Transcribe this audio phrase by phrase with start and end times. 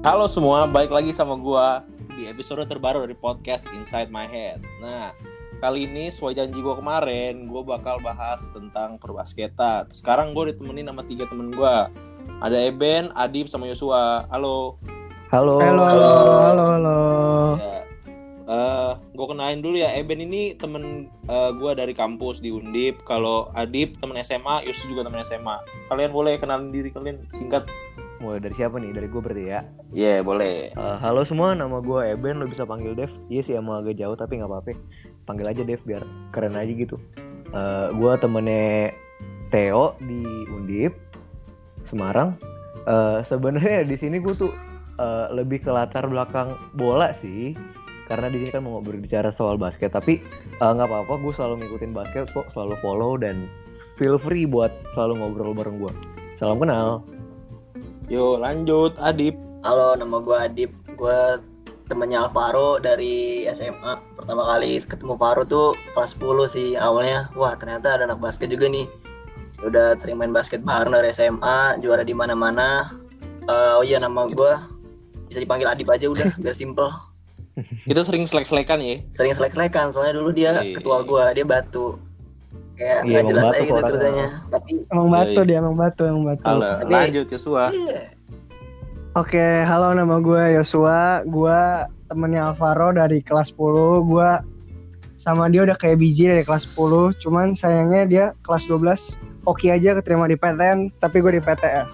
[0.00, 1.84] Halo semua, balik lagi sama gua
[2.16, 4.64] di episode terbaru dari podcast Inside My Head.
[4.80, 5.12] Nah,
[5.60, 9.92] kali ini sesuai janji gua kemarin, gua bakal bahas tentang perbasketan.
[9.92, 11.92] Sekarang gua ditemenin sama tiga temen gua.
[12.40, 14.24] Ada Eben, Adib, sama Yosua.
[14.32, 14.80] Halo.
[15.28, 15.60] Halo.
[15.60, 16.10] Halo, halo,
[16.48, 16.98] halo, halo.
[17.60, 17.80] Ya.
[18.50, 19.92] Eh, gue kenalin dulu ya.
[20.00, 23.04] Eben ini temen eh, gua dari kampus di Undip.
[23.04, 25.60] Kalau Adib temen SMA, Yosua juga temen SMA.
[25.92, 27.68] Kalian boleh kenalin diri kalian singkat.
[28.20, 28.92] Mulai dari siapa nih?
[28.92, 29.60] Dari gue berarti ya.
[29.96, 30.76] Iya, boleh.
[30.76, 32.36] Eh, halo semua, nama gue Eben.
[32.36, 33.08] Lo bisa panggil Dev.
[33.32, 34.76] Iya sih emang agak jauh tapi nggak apa-apa.
[35.24, 37.00] Panggil aja Dev biar keren aja gitu.
[37.50, 38.92] Eh, gue temennya
[39.48, 40.20] Theo di
[40.52, 40.92] Undip,
[41.88, 42.36] Semarang.
[42.84, 44.52] Eh, Sebenarnya di sini gue tuh
[45.00, 47.56] eh, lebih ke latar belakang bola sih.
[48.04, 49.96] Karena di sini kan mau berbicara soal basket.
[49.96, 50.20] Tapi
[50.60, 53.48] nggak apa-apa, gue selalu ngikutin basket kok, selalu follow dan
[53.96, 55.92] feel free buat selalu ngobrol bareng gue.
[56.36, 57.00] Salam kenal.
[58.10, 59.38] Yuk, lanjut Adib.
[59.62, 60.70] Halo, nama gue Adip.
[60.98, 61.38] Gue
[61.86, 63.98] temennya Alvaro dari SMA.
[64.18, 67.30] Pertama kali ketemu Faro tuh kelas 10 sih awalnya.
[67.38, 68.90] Wah, ternyata ada anak basket juga nih.
[69.62, 72.90] Udah sering main basket bareng dari SMA, juara di mana-mana.
[73.46, 74.52] Eh, oh iya, nama gue
[75.30, 76.90] bisa dipanggil Adip aja udah, biar simple.
[77.86, 79.04] Kita sering selek-selekan ya.
[79.12, 80.80] Sering selek-selekan, soalnya dulu dia Iya.
[80.80, 81.94] ketua gue, dia batu.
[82.80, 84.26] Kayak Iya, jelas batu aja gitu kerjanya.
[84.48, 85.44] Tapi Emang Iya, batu iya.
[85.44, 86.44] dia, emang batu, emang batu.
[86.48, 87.64] Halo, Tapi- lanjut Yosua.
[87.70, 88.00] iya.
[89.12, 91.00] Oke, halo nama gue Yosua.
[91.26, 91.60] Gue
[92.08, 94.00] temennya Alvaro dari kelas 10.
[94.00, 94.30] Gue
[95.18, 97.12] sama dia udah kayak biji dari kelas 10.
[97.12, 101.88] Cuman sayangnya dia kelas 12 hoki aja keterima di PTN, tapi gue di PTS.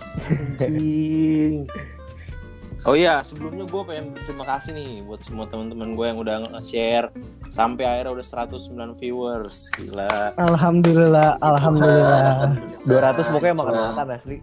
[2.87, 7.11] Oh iya, sebelumnya gue pengen berterima kasih nih buat semua teman-teman gue yang udah nge-share
[7.51, 9.75] sampai akhirnya udah 109 viewers.
[9.75, 10.39] Gila.
[10.39, 12.55] Alhamdulillah, alhamdulillah.
[12.87, 14.37] 200 pokoknya makan makan asli.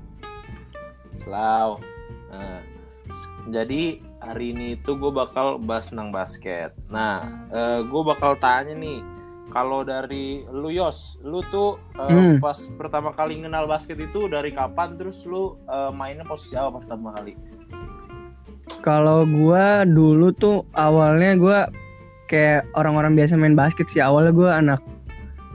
[1.16, 1.80] Selaw.
[2.36, 2.60] Nah,
[3.48, 6.76] jadi hari ini tuh gue bakal bahas tentang basket.
[6.92, 7.24] Nah,
[7.80, 9.00] gue bakal tanya nih,
[9.56, 12.44] kalau dari lu Yos, lu tuh eh, Hmm.
[12.44, 15.00] pas pertama kali kenal basket itu dari kapan?
[15.00, 17.40] Terus lu eh, mainnya posisi apa pertama kali?
[18.84, 21.60] Kalau gue dulu tuh awalnya gue
[22.28, 24.04] kayak orang-orang biasa main basket sih.
[24.04, 24.82] Awalnya gue anak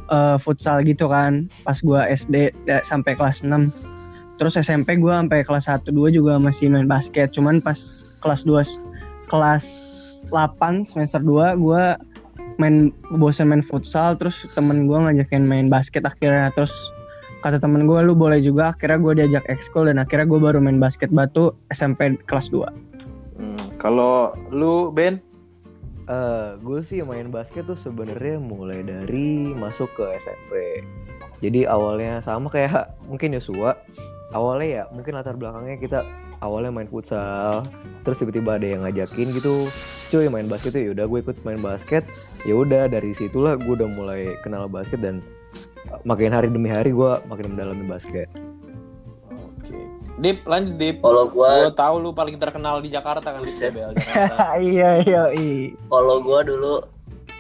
[0.09, 1.53] eh, futsal gitu kan.
[1.63, 3.69] Pas gue SD da- sampai kelas 6.
[4.41, 7.29] Terus SMP gue sampai kelas 1 2 juga masih main basket.
[7.37, 7.77] Cuman pas
[8.25, 8.65] kelas 2
[9.29, 9.65] kelas
[10.33, 11.83] 8 semester 2 gue
[12.59, 12.91] main
[13.21, 16.73] bosan main futsal terus temen gue ngajakin main basket akhirnya terus
[17.45, 20.83] kata temen gue lu boleh juga akhirnya gue diajak ekskul dan akhirnya gue baru main
[20.83, 22.88] basket batu SMP kelas 2 Hmm,
[23.79, 25.23] kalau lu Ben?
[26.09, 30.83] Eh, gue sih main basket tuh sebenarnya mulai dari masuk ke SMP.
[31.45, 33.77] Jadi awalnya sama kayak mungkin Yosua.
[34.33, 36.01] Awalnya ya mungkin latar belakangnya kita
[36.41, 37.65] awalnya main futsal,
[38.05, 39.67] terus tiba-tiba ada yang ngajakin gitu,
[40.13, 42.05] cuy main basket tuh yaudah gue ikut main basket.
[42.45, 45.25] Ya udah dari situlah gue udah mulai kenal basket dan
[46.05, 48.29] makin hari demi hari gue makin mendalami basket.
[50.19, 50.99] Dip, lanjut Dip.
[50.99, 53.71] Kalau gue Gue tahu lu paling terkenal di Jakarta kan di Buset.
[53.71, 54.59] DBL Jakarta.
[54.59, 55.71] iya iya iya.
[55.87, 56.83] Kalau gua dulu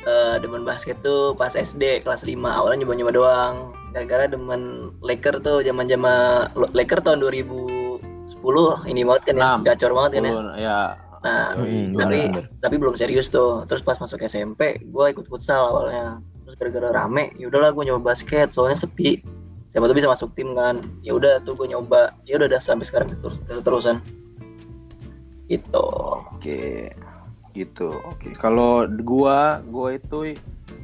[0.04, 3.54] eh, demen basket tuh pas SD kelas 5 awalnya nyoba-nyoba doang.
[3.90, 7.98] Gara-gara demen Laker tuh zaman-zaman Laker tahun 2010
[8.86, 10.32] ini banget kan ya gacor banget kan ya.
[10.56, 10.80] Ya.
[11.18, 12.30] nah Hmm, tapi
[12.62, 13.66] tapi belum serius tuh.
[13.66, 16.22] Terus pas masuk SMP gua ikut futsal awalnya.
[16.46, 18.54] Terus gara-gara rame ya udahlah gua nyoba basket.
[18.54, 19.18] Soalnya sepi
[19.68, 20.80] siapa tuh bisa masuk tim kan?
[21.04, 22.02] Ya udah tuh gua nyoba.
[22.24, 24.00] Ya udah dah sampai sekarang terus terusan
[25.48, 25.84] gitu.
[26.36, 26.92] Oke,
[27.56, 27.88] gitu.
[28.04, 30.36] Oke, kalau gua, gua itu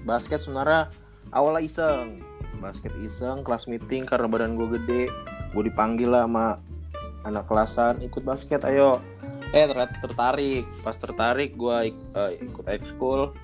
[0.08, 0.88] basket sebenarnya
[1.28, 2.24] awalnya iseng,
[2.58, 5.12] basket iseng, kelas meeting karena badan gua gede,
[5.52, 6.46] gua dipanggil lah sama
[7.28, 9.04] anak kelasan ikut basket, ayo.
[9.52, 13.36] Eh ternyata tertarik, pas tertarik gua ik- eh, ikut ekskul,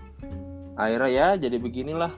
[0.75, 2.13] akhirnya ya jadi beginilah.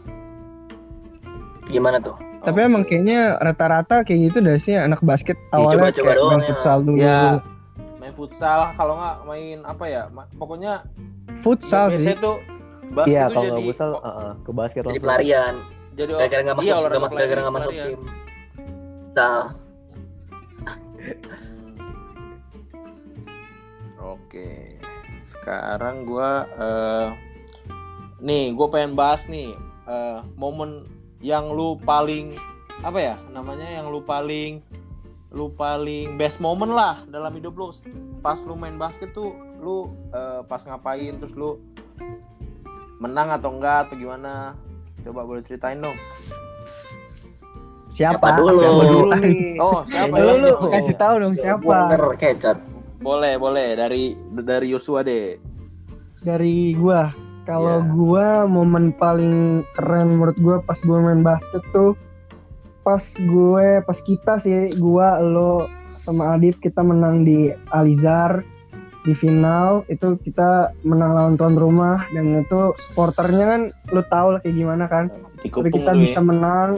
[1.73, 2.67] gimana tuh Tapi Oke.
[2.67, 6.49] emang kayaknya rata-rata kayak gitu dah sih anak basket awalnya coba-coba kayak doang main ya.
[6.51, 6.99] futsal dulu.
[6.99, 7.21] Ya.
[7.97, 10.83] main futsal, kalau nggak main apa ya, ma- pokoknya
[11.39, 12.19] Futsal biasanya sih.
[12.19, 12.37] tuh
[12.91, 15.55] basket Iya tuh kalau jadi nggak futsal oh, eh, ke basket jadi pelarian
[15.93, 17.99] jadi gara-gara nggak masuk iya, nggak olahraga ma- gara-gara nggak masuk tim
[19.13, 19.41] Futsal.
[24.03, 24.83] Oke,
[25.23, 27.09] sekarang gua eh,
[28.19, 29.55] nih gue pengen bahas nih
[29.87, 30.91] eh, momen
[31.23, 32.35] yang lu paling
[32.83, 34.59] apa ya namanya yang lu paling
[35.33, 37.71] lu paling best moment lah dalam hidup lu
[38.21, 39.33] pas lu main basket tuh
[39.63, 41.63] lu eh, pas ngapain terus lu
[43.01, 44.59] menang atau enggak atau gimana
[45.03, 45.97] coba boleh ceritain dong
[47.93, 48.25] Siapa?
[48.25, 48.57] Siapa dulu?
[48.57, 49.11] Siapa dulu?
[49.21, 49.37] nih?
[49.69, 51.77] oh siapa Lu, ya lu kasih tahu dong siapa.
[53.05, 55.37] boleh boleh dari dari Yosua deh.
[56.25, 57.91] Dari gua, kalau Iya.
[57.91, 59.37] gua momen paling
[59.73, 61.99] keren menurut gua pas gua main basket tuh
[62.81, 68.43] pas gue pas kita sih gua lo sama Adip kita menang di Alizar
[69.03, 74.39] di final itu kita menang lawan tuan rumah dan itu supporternya kan lu tau lah
[74.39, 76.23] kayak gimana kan tapi Dikupung kita lu bisa ya.
[76.23, 76.69] menang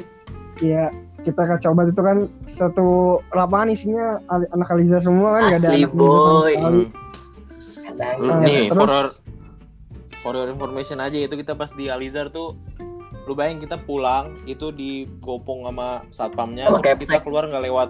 [0.58, 0.84] ya
[1.20, 2.88] kita kacau banget itu kan satu
[3.30, 6.52] lapangan isinya anak Alizar semua kan gak ada Asli anak sama boy.
[6.52, 6.76] sekali.
[6.76, 6.82] Lu,
[7.94, 8.92] Nah, nih terus- for
[10.24, 12.56] for your information aja itu kita pas di Alizar tuh
[13.28, 17.88] lu bayangin kita pulang itu dikopong sama satpamnya Sama terus kita keluar nggak lewat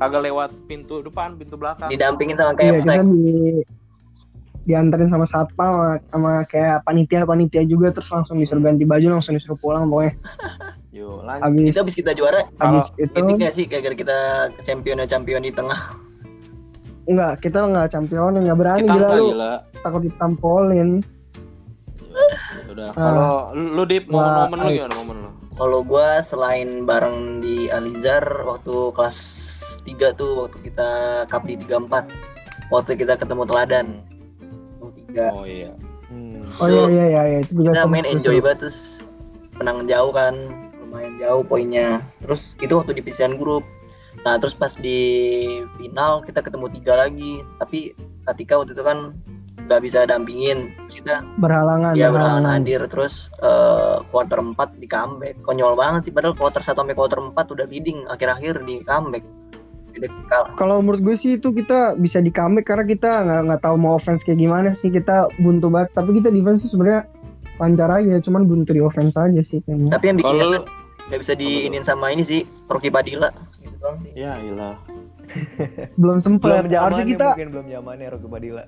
[0.00, 1.88] kagak lewat pintu depan pintu belakang.
[1.92, 3.62] Didampingin sama Iya, kayak kita di
[4.64, 9.60] dianterin sama satpam sama, kayak panitia panitia juga terus langsung disuruh ganti baju langsung disuruh
[9.60, 10.16] pulang pokoknya.
[10.96, 11.44] Yuk lanjut.
[11.44, 15.52] Habis itu habis kita juara habis itu itu kayak sih kayak kita champion champion di
[15.52, 15.78] tengah?
[17.04, 19.52] Enggak kita nggak champion nggak berani kita gila gila.
[19.84, 21.04] Takut ditampolin
[22.74, 22.90] udah.
[22.92, 24.12] Kalau lu, lu dip Ah.
[24.12, 25.30] Wah, momen-momen lu ay- gimana momen lu?
[25.54, 29.18] Kalau gua selain bareng di Alizar waktu kelas
[29.86, 30.90] 3 tuh waktu kita
[31.30, 32.10] cup di 34
[32.68, 33.86] waktu kita ketemu teladan.
[34.94, 35.30] Tiga.
[35.30, 35.70] Oh iya.
[36.10, 36.42] Hmm.
[36.58, 37.38] oh iya iya iya, iya.
[37.42, 39.02] itu juga kita main enjoy banget terus
[39.58, 40.34] menang jauh kan
[40.82, 42.02] lumayan jauh poinnya.
[42.22, 43.62] Terus itu waktu di pisihan grup
[44.22, 44.98] nah terus pas di
[45.76, 47.46] final kita ketemu tiga lagi.
[47.62, 47.94] Tapi
[48.26, 49.14] ketika waktu itu kan
[49.66, 50.72] nggak bisa dampingin.
[50.88, 52.60] Kita berhalangan ya berhalangan.
[52.60, 52.84] hadir.
[52.86, 55.40] Terus eh, quarter 4 di comeback.
[55.42, 59.24] Konyol banget sih padahal quarter 1 sampai quarter 4 udah leading akhir-akhir di comeback.
[60.58, 63.94] Kalau menurut gue sih itu kita bisa di comeback karena kita nggak nggak tahu mau
[63.94, 64.90] offense kayak gimana sih.
[64.90, 65.94] Kita buntu banget.
[65.94, 67.06] Tapi kita defense sih sebenarnya
[67.62, 69.94] lancar aja cuman buntu di offense aja sih kayaknya.
[69.94, 70.62] Tapi yang bikin kalau
[71.04, 73.30] nggak bisa diinin sama ini sih Rocky Padilla.
[73.62, 74.12] Gitu doang sih.
[74.18, 74.74] Ya ilah
[76.00, 76.66] belum sempet.
[76.66, 78.64] Belum harusnya kita mungkin belum zamannya Rocky Padilla.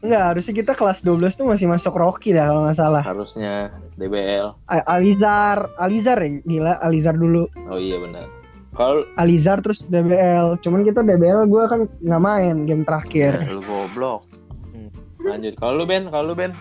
[0.00, 3.02] Nggak harusnya kita kelas 12 tuh masih masuk Rocky dah kalau nggak salah.
[3.02, 6.40] Harusnya DBL A- Alizar Alizar ya?
[6.40, 7.44] Gila Alizar dulu.
[7.66, 8.24] Oh iya benar.
[8.70, 13.44] Kalau Alizar terus DBL cuman kita DBL gue kan nggak main game terakhir.
[13.46, 14.24] Lu goblok.
[14.70, 14.88] Hmm.
[15.20, 15.52] lanjut.
[15.54, 16.06] Kalau lu Ben?
[16.06, 16.52] Kalau lu Ben?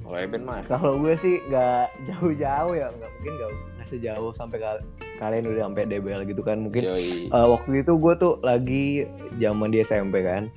[0.00, 0.64] Kalau Ben mah.
[0.64, 4.86] Kalau gue sih nggak jauh-jauh ya, nggak mungkin nggak nggak sejauh sampai kal-
[5.18, 6.56] kalian udah sampai DBL gitu kan.
[6.58, 7.28] Mungkin yoi.
[7.28, 9.04] eh, waktu itu gue tuh lagi
[9.36, 10.48] zaman di SMP kan.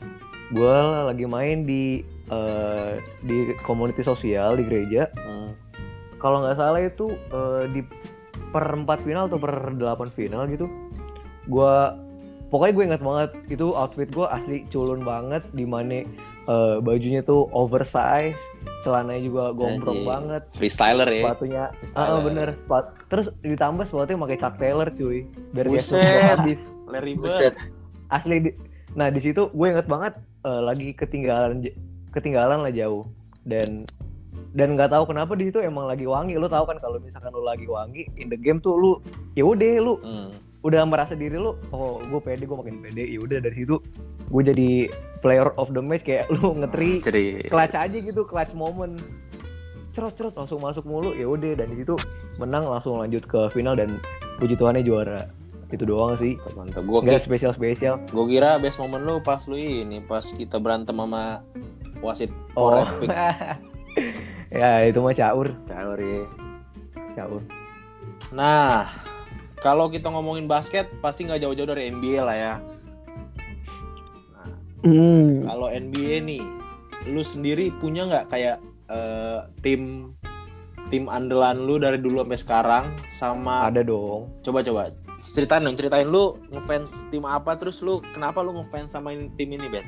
[0.49, 0.71] Gue
[1.03, 5.09] lagi main di eh, di community sosial di gereja.
[5.15, 5.51] Hmm.
[6.17, 7.81] Kalau nggak salah itu eh, di
[8.49, 9.79] per 4 final atau per 8
[10.11, 10.69] final gitu.
[11.45, 11.75] Gue
[12.47, 16.05] pokoknya gue ingat banget itu outfit gue asli culun banget di mana
[16.45, 18.37] eh, bajunya tuh oversize,
[18.83, 20.07] celananya juga gombrong Anjing.
[20.07, 22.21] banget freestyler ya sepatunya ah Freestyler.
[22.21, 26.03] bener sepat terus ditambah sepatunya pakai Chuck Taylor cuy dia Buset.
[26.29, 27.53] habis Larry Bird buset
[28.11, 28.57] asli di-
[28.93, 31.63] nah di situ gue inget banget eh, lagi ketinggalan
[32.13, 33.09] ketinggalan lah jauh.
[33.43, 33.83] Dan
[34.53, 36.37] dan nggak tahu kenapa di situ emang lagi wangi.
[36.37, 38.91] Lu tahu kan kalau misalkan lu lagi wangi in the game tuh lu
[39.33, 40.29] ya udah lu Hmm.
[40.63, 43.75] udah merasa diri lu oh gue pede gue makin pede ya udah dari situ
[44.31, 44.69] gue jadi
[45.19, 46.05] player of the match.
[46.05, 49.01] Kayak lu ngetri jadi clutch aja gitu clutch moment.
[49.93, 51.53] Cerot cerot langsung masuk mulu ya udah.
[51.57, 51.97] Dan di situ
[52.37, 53.97] menang langsung lanjut ke final dan
[54.37, 55.21] puji Tuhannya juara.
[55.69, 56.37] Itu doang sih.
[56.53, 60.61] Mantap gue nggak spesial spesial gue kira best moment lu pas lu ini pas kita
[60.61, 61.41] berantem sama
[62.01, 62.81] wasit oh
[64.53, 66.23] ya itu mah caur Caur ya.
[67.13, 67.41] caur
[68.33, 68.89] Nah,
[69.59, 72.53] kalau kita ngomongin basket pasti nggak jauh-jauh dari NBA lah ya.
[74.87, 75.45] hmm.
[75.45, 76.43] Kalau NBA nih,
[77.11, 78.57] lu sendiri punya nggak kayak
[78.87, 80.13] eh, tim
[80.91, 82.85] tim andalan lu dari dulu sampai sekarang
[83.17, 88.53] sama ada dong coba-coba ceritain dong ceritain lu ngefans tim apa terus lu kenapa lu
[88.61, 89.87] ngefans sama tim ini Ben?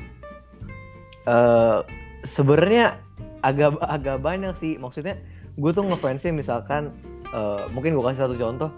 [1.26, 1.80] Eh
[2.26, 2.98] sebenarnya
[3.42, 5.18] agak agak banyak sih maksudnya
[5.54, 6.90] gue tuh ngefansnya misalkan
[7.28, 8.70] eh, mungkin gue kasih satu contoh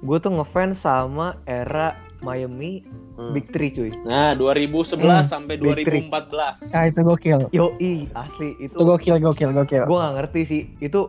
[0.00, 3.36] gue tuh ngefans sama era Miami Hmm.
[3.36, 6.08] Big Three cuy Nah, 2011 Hmm, sampai Big Three.
[6.08, 6.72] 2014.
[6.72, 11.00] ah itu gokil Yoi asli itu itu gokil gokil gokil gue nggak ngerti sih itu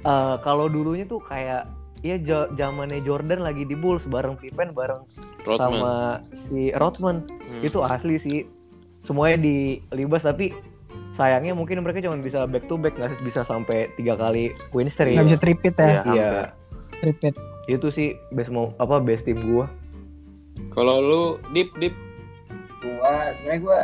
[0.00, 1.66] eh, kalau dulunya tuh kayak
[2.02, 2.20] ya
[2.52, 5.02] zamannya Jordan lagi di Bulls bareng Pippen bareng
[5.42, 5.58] Rodman.
[5.58, 5.94] sama
[6.46, 7.62] si Rodman Hmm.
[7.62, 8.38] itu asli sih
[9.04, 9.56] semuanya di
[9.90, 10.50] libas tapi
[11.14, 15.14] sayangnya mungkin mereka cuma bisa back to back nggak bisa sampai tiga kali win streak.
[15.14, 16.14] Nggak bisa tripit Iya, ya hampir.
[16.14, 16.30] iya
[16.98, 17.34] tripit.
[17.66, 19.70] Itu sih best mau apa best tim gua.
[20.70, 21.94] Kalau lu deep deep
[22.80, 23.80] gua sebenarnya gua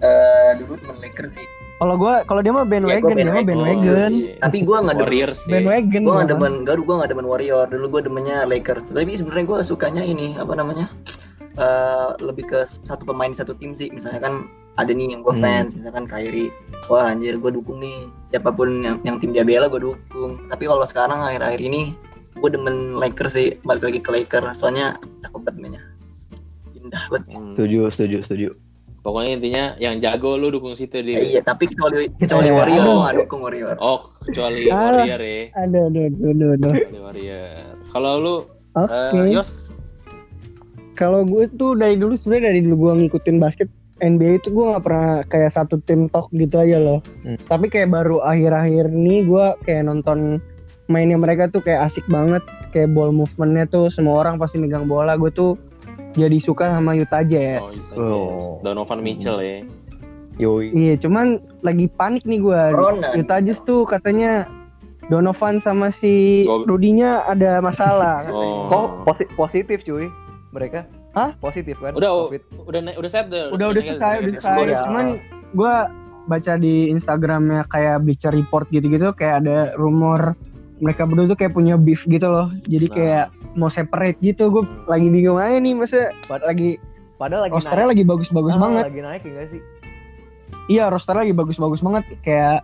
[0.00, 1.46] eh, dulu temen Lakers sih.
[1.76, 3.48] Kalau gua kalau dia mah Iya, bandwagon gua dia mah bandwagon.
[3.82, 4.12] bandwagon.
[4.12, 5.52] Oh, tapi gua nggak demen Warriors sih.
[5.52, 6.30] bandwagon gue gua gak mah.
[6.30, 7.66] demen garu gue gak demen warrior.
[7.66, 8.84] Dulu gue demennya Lakers.
[8.88, 10.86] Tapi sebenarnya gue sukanya ini apa namanya
[11.54, 14.34] eh lebih ke satu pemain satu tim sih misalnya kan
[14.72, 15.42] ada nih yang gue Hmm.
[15.42, 16.48] fans misalkan Kyrie
[16.86, 20.64] wah anjir gue dukung nih siapa pun yang, yang tim dia bela gue dukung tapi
[20.64, 21.92] kalau sekarang akhir-akhir ini
[22.34, 25.82] gue demen Lakers sih balik lagi ke Lakers soalnya cakep banget mainnya
[26.74, 27.52] indah banget Hmm.
[27.52, 28.48] Setuju, setuju, setuju.
[29.02, 31.12] Pokoknya intinya yang jago lu dukung situ di.
[31.12, 32.86] Eh, iya tapi kecuali kecuali Eh, Warrior aduh.
[32.88, 34.78] gue gak dukung Warrior Oh, kecuali Ah.
[34.94, 35.42] Warrior ya.
[35.58, 36.72] Aduh, aduh, aduh, aduh.
[36.72, 37.66] Kecuali Warrior.
[37.90, 38.34] Kalau lu
[38.72, 38.94] Oke.
[39.12, 39.48] eh, Yos,
[40.92, 43.68] Kalau gue tuh dari dulu sebenarnya dari dulu gue ngikutin basket
[43.98, 47.00] NBA itu gue nggak pernah kayak satu tim talk gitu aja loh.
[47.22, 47.38] Hmm.
[47.40, 50.42] Tapi kayak baru akhir-akhir ini gue kayak nonton
[50.86, 52.42] mainnya mereka tuh kayak asik banget.
[52.70, 55.14] Kayak ball movementnya tuh semua orang pasti megang bola.
[55.14, 55.54] Gue tuh
[56.12, 57.62] jadi suka sama Utah Jazz.
[57.62, 58.52] oh, itu Oh.
[58.60, 59.64] Donovan Mitchell ya.
[60.34, 60.72] Yoi.
[60.72, 62.60] Iya, cuman lagi panik nih gue.
[63.14, 64.44] Utah Jazz tuh katanya
[65.04, 68.26] Donovan sama si Rudinya ada masalah.
[68.26, 68.34] katanya.
[68.34, 68.66] Oh.
[68.66, 70.08] Kok posi- positif cuy
[70.52, 70.84] mereka?
[71.10, 71.32] Hah?
[71.36, 71.92] Positif kan?
[71.92, 72.42] Udah, Covid.
[72.62, 73.48] udah udah set deh.
[73.48, 74.80] udah udah naik- selesai udah selesai ya.
[74.84, 75.06] cuman
[75.50, 75.74] gue
[76.22, 80.36] baca di Instagramnya kayak Bleacher Report gitu-gitu kayak ada rumor
[80.78, 82.94] mereka berdua tuh kayak punya beef gitu loh jadi Nah.
[82.94, 86.78] kayak mau separate gitu gue lagi bingung aja nih masa Pad- lagi
[87.14, 87.92] Padahal lagi rosternya naik.
[87.92, 89.60] lagi bagus-bagus Ah, banget Lagi naik enggak sih?
[90.68, 92.58] iya rosternya lagi bagus-bagus banget kayak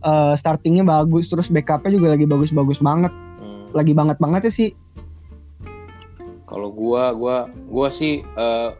[0.00, 3.72] eh, startingnya bagus terus backupnya juga lagi bagus-bagus banget Hmm.
[3.72, 4.68] lagi banget banget ya sih
[6.50, 7.36] Kalau gua, gua,
[7.70, 8.70] gua sih eh,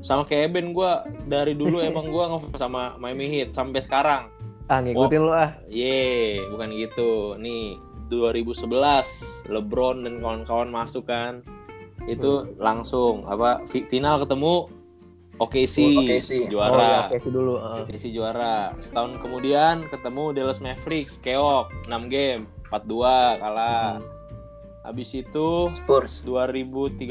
[0.00, 4.32] sama kayak Eben gua dari dulu emang gua ngefans sama Miami Heat sampai sekarang.
[4.66, 5.52] Ah ngikutin lo ah.
[5.68, 7.36] Ye, bukan gitu.
[7.36, 7.76] Nih
[8.08, 11.44] 2011 LeBron dan kawan-kawan masuk kan.
[12.08, 14.66] Itu langsung apa fi- final ketemu
[15.36, 16.30] OKC, OKC.
[16.32, 16.90] Oh, ya, juara.
[17.12, 17.54] oke sih dulu.
[17.60, 17.84] ah.
[17.84, 18.72] OKC juara.
[18.80, 24.00] Setahun kemudian ketemu Dallas Mavericks, keok 6 game, 4-2 kalah.
[24.86, 27.10] Habis itu Spurs 2013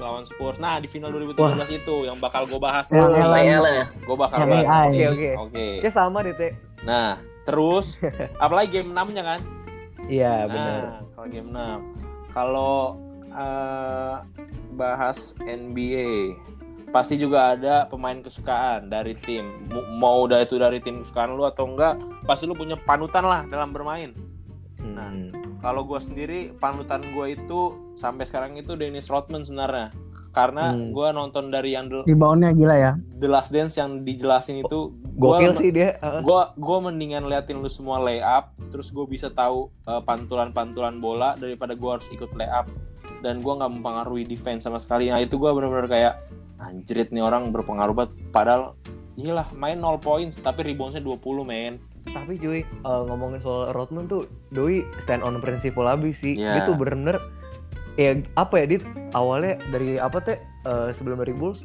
[0.00, 0.56] lawan Spurs.
[0.56, 3.44] Nah, di final 2013 itu yang bakal gue bahas Yang nanti.
[3.52, 4.88] Ya Gue bakal bahas.
[4.88, 5.30] Oke, oke.
[5.44, 5.66] Oke.
[5.84, 6.52] Kayak sama deh, Teh.
[6.88, 8.00] Nah, terus
[8.44, 9.40] apalagi game 6-nya kan?
[10.08, 10.80] Iya, benar.
[10.80, 12.32] Nah, kalau game 6.
[12.32, 12.76] Kalau
[13.28, 14.14] eh,
[14.72, 16.32] bahas NBA,
[16.88, 19.68] pasti juga ada pemain kesukaan dari tim.
[20.00, 23.68] Mau udah itu dari tim kesukaan lu atau enggak, pasti lu punya panutan lah dalam
[23.68, 24.31] bermain.
[25.62, 27.60] Kalau gue sendiri, panutan gue itu
[27.94, 29.94] sampai sekarang itu Dennis Rodman sebenarnya.
[30.32, 30.90] Karena Hmm.
[30.90, 35.68] gue nonton dari yang reboundnya gila ya The Last Dance yang dijelasin itu, Gokil sih
[35.68, 36.00] dia.
[36.00, 41.36] gue gue mendingan liatin lu semua lay up terus gue bisa tahu uh, pantulan-pantulan bola
[41.36, 42.64] daripada gue harus ikut lay up
[43.20, 46.14] dan gue nggak mempengaruhi defense sama sekali nah itu gue bener-bener kayak
[46.58, 48.72] anjrit nih orang berpengaruh banget padahal
[49.14, 54.22] iyalah main 0 points tapi reboundsnya 20 men Tapi cuy, eh, ngomongin soal Rodman tuh
[54.48, 56.34] Doi stand on principle abis sih.
[56.34, 56.52] Iya.
[56.54, 57.16] Dia tuh bener-bener
[57.92, 58.82] ya apa ya dit
[59.12, 61.60] awalnya dari apa teh eh, sebelum dari Bulls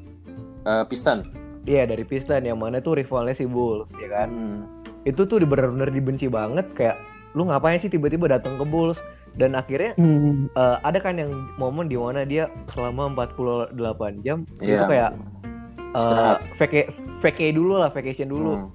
[0.61, 1.23] Uh, Piston
[1.63, 4.59] Iya dari Piston yang mana tuh rivalnya si Bulls ya kan Hmm.
[5.01, 6.99] itu tuh bener-bener dibenci banget kayak
[7.31, 8.99] lu ngapain sih tiba-tiba datang ke Bulls
[9.33, 10.51] dan akhirnya Hmm.
[10.51, 13.71] eh, ada kan yang momen di mana dia selama 48
[14.19, 14.83] jam itu Iya.
[14.85, 16.39] kayak eh, Istirahat.
[16.53, 18.67] vaca- vacay dulu lah vacation dulu Hmm,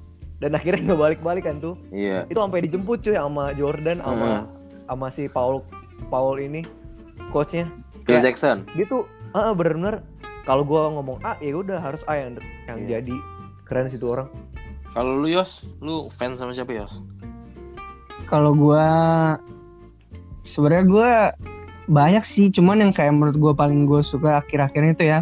[0.42, 1.78] dan akhirnya nggak balik-balik kan tuh.
[1.88, 2.26] Iya.
[2.26, 4.44] Itu sampai dijemput cuy sama Jordan sama Hmm.
[4.84, 5.62] sama si Paul
[6.10, 6.66] Paul ini
[7.30, 7.70] coachnya.
[8.02, 8.66] Phil Kayak- Jackson.
[8.74, 10.02] dia tuh ah bener-bener
[10.42, 12.34] kalau gua ngomong A ya udah harus A yang
[12.66, 12.98] yang Iya.
[12.98, 13.14] jadi
[13.64, 14.26] keren situ orang.
[14.90, 16.90] Kalau lu Yos lu fans sama siapa Yos?
[18.26, 18.84] Kalau gua
[20.42, 21.10] sebenarnya gua
[21.84, 25.18] banyak sih, cuman yang kayak menurut gua paling gue suka akhir-akhir itu ya,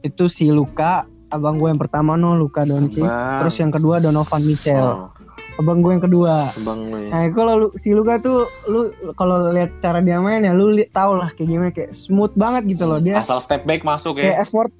[0.00, 3.02] itu si Luka, abang gue yang pertama no Luka Doncic,
[3.40, 5.10] terus yang kedua Donovan Mitchell, oh,
[5.56, 6.48] abang gue yang kedua.
[6.58, 8.80] bang lu ya Nah, kalau lu, si Luka tuh lu
[9.12, 12.76] kalau lihat cara dia main ya lu li, tau lah kayak gimana kayak smooth banget
[12.76, 13.18] gitu loh dia.
[13.18, 14.70] asal step back masuk Kayak ya effort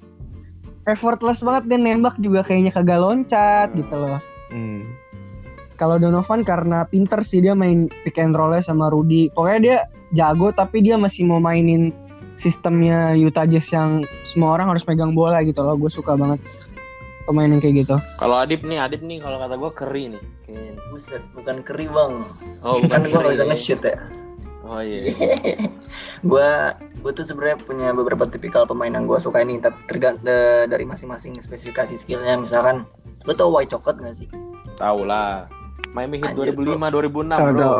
[0.85, 3.77] effortless banget dan nembak juga kayaknya kagak loncat Hmm.
[3.77, 4.19] gitu loh.
[4.49, 4.81] hmm.
[5.75, 9.29] Kalau Donovan karena pinter sih dia main pick and roll sama Rudy.
[9.29, 9.77] Pokoknya dia
[10.09, 11.93] jago tapi dia masih mau mainin
[12.37, 15.75] sistemnya Utah Jazz yang semua orang harus megang bola gitu loh.
[15.77, 16.41] Gue suka banget
[17.27, 17.95] pemain yang kayak gitu.
[18.23, 20.83] kalau Adip nih Adip nih kalau kata gue keri nih kayaknya nih.
[20.95, 22.13] buset bukan keri bang
[22.63, 23.49] oh kan gue gak keri bisa ya.
[23.51, 23.97] nge-shoot ya
[24.63, 25.01] oh iya
[26.31, 26.49] gue
[27.03, 30.23] gue tuh sebenarnya punya beberapa tipikal pemain yang gue suka ini tapi tergantung
[30.71, 32.87] dari masing-masing spesifikasi skillnya misalkan
[33.27, 34.31] lu tau white chocolate gak sih
[34.77, 35.49] Tahu lah.
[35.89, 37.57] Miami Heat Anjir, 2005 2006 Tahu, bro.
[37.57, 37.77] tahu.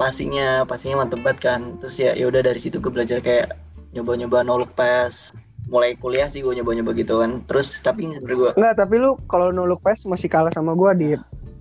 [0.00, 3.52] pastinya pastinya mantep banget kan terus ya ya udah dari situ gue belajar kayak
[3.98, 5.34] nyoba-nyoba no look pass
[5.68, 9.66] mulai kuliah sih gue nyoba-nyoba gitu kan terus tapi gue Enggak, tapi lu kalau no
[9.68, 11.08] look pass masih kalah sama gue di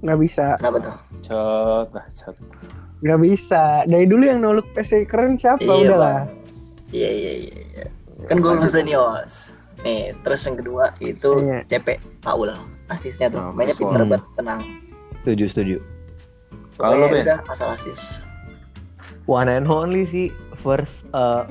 [0.06, 2.36] nggak bisa, kenapa tuh Cot, ah, cot.
[3.01, 3.82] nggak bisa.
[3.89, 5.65] Dari dulu yang no look pass keren siapa?
[5.65, 6.20] Udah lah.
[6.94, 7.86] Iya iya iya iya.
[8.29, 11.60] kan gue lulusan Yos nih terus yang kedua itu Iya.
[11.70, 12.50] CP Paul
[12.89, 14.62] asisnya tuh Oh, mainnya pinter banget tenang
[15.22, 15.77] Setuju, setuju.
[16.79, 18.24] Kalau udah asal asis
[19.27, 20.32] One and only sih
[20.63, 21.44] first uh,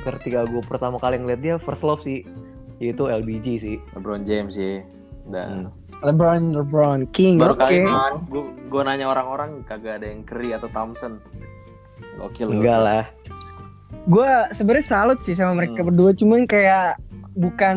[0.00, 2.22] ketika gue pertama kali ngeliat dia first love sih
[2.78, 3.76] itu LBG sih.
[3.92, 5.28] LeBron James sih Hmm.
[5.28, 5.48] dan
[6.00, 8.14] LeBron LeBron King baru oke kali ini Man.
[8.26, 11.20] gue gue nanya orang-orang kagak ada yang Curry atau Thompson
[12.16, 13.04] gokil Enggak lah.
[14.04, 15.88] gue sebenarnya salut sih sama mereka Hmm.
[15.88, 16.96] berdua cuman kayak
[17.34, 17.76] bukan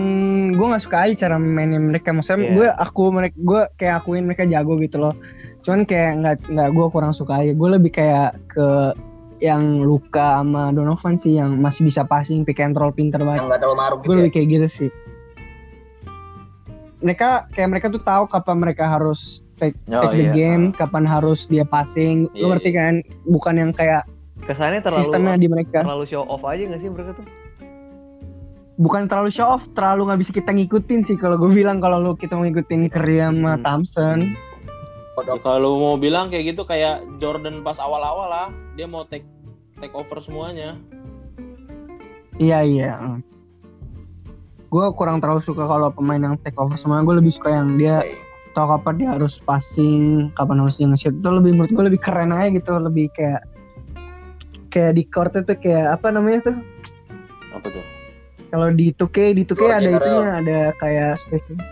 [0.50, 2.54] gue nggak suka aja cara mainnya mereka maksudnya Iya.
[2.56, 5.14] gue aku mereka gue kayak akuin mereka jago gitu loh
[5.62, 8.68] cuman kayak nggak nggak gue kurang suka aja gue lebih kayak ke
[9.42, 13.50] yang Luka sama Donovan sih yang masih bisa passing pick and roll pinter banget yang
[13.50, 14.18] nggak terlalu maruk gue gitu ya.
[14.20, 14.90] lebih kayak gitu sih
[17.02, 20.34] mereka kayak mereka tuh tahu kapan mereka harus take, Oh, take the iya.
[20.36, 22.94] game kapan harus dia passing Iya, lu ngerti kan
[23.26, 24.06] bukan yang kayak
[24.42, 27.26] Kesannya terlalu sistemnya di mereka terlalu show off aja gak sih mereka tuh?
[28.78, 32.14] bukan terlalu show off, terlalu nggak bisa kita ngikutin sih kalau gue bilang kalau lu
[32.14, 33.62] kita mau ngikutin Curry sama Hmm.
[33.62, 34.18] Thompson.
[35.12, 38.48] Ya, kalau mau bilang kayak gitu kayak Jordan pas awal-awal lah
[38.80, 39.28] dia mau take
[39.84, 40.80] take over semuanya
[42.42, 42.94] Iya iya.
[44.74, 47.06] Gue kurang terlalu suka kalau pemain yang take over semua.
[47.06, 48.02] Gue lebih suka yang dia
[48.58, 51.14] tahu kapan dia harus passing, kapan harus dia nge-shoot.
[51.22, 53.46] Itu lebih menurut gue lebih keren aja gitu, lebih kayak
[54.74, 56.58] kayak di court itu kayak apa namanya tuh?
[57.52, 57.86] apa tuh
[58.48, 60.00] Kalau di 2K, di 2K Floor ada general.
[60.00, 61.14] itunya, ada kayak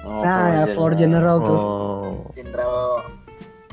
[0.03, 1.59] oh, Nah, ya floor general tuh.
[1.59, 2.15] Oh.
[2.35, 3.03] Jenderal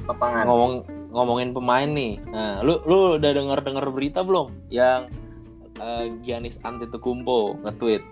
[0.06, 0.72] lapangan ngomong
[1.10, 5.10] ngomongin pemain nih nah lu lu udah denger denger berita belum yang
[5.78, 8.02] uh, Giannis Antetokounmpo nge-tweet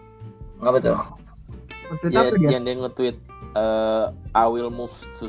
[0.59, 0.95] nggak betul
[1.85, 2.49] itu Dia, apa dia?
[2.51, 3.17] yang dia nge-tweet
[3.55, 5.27] uh, I will move to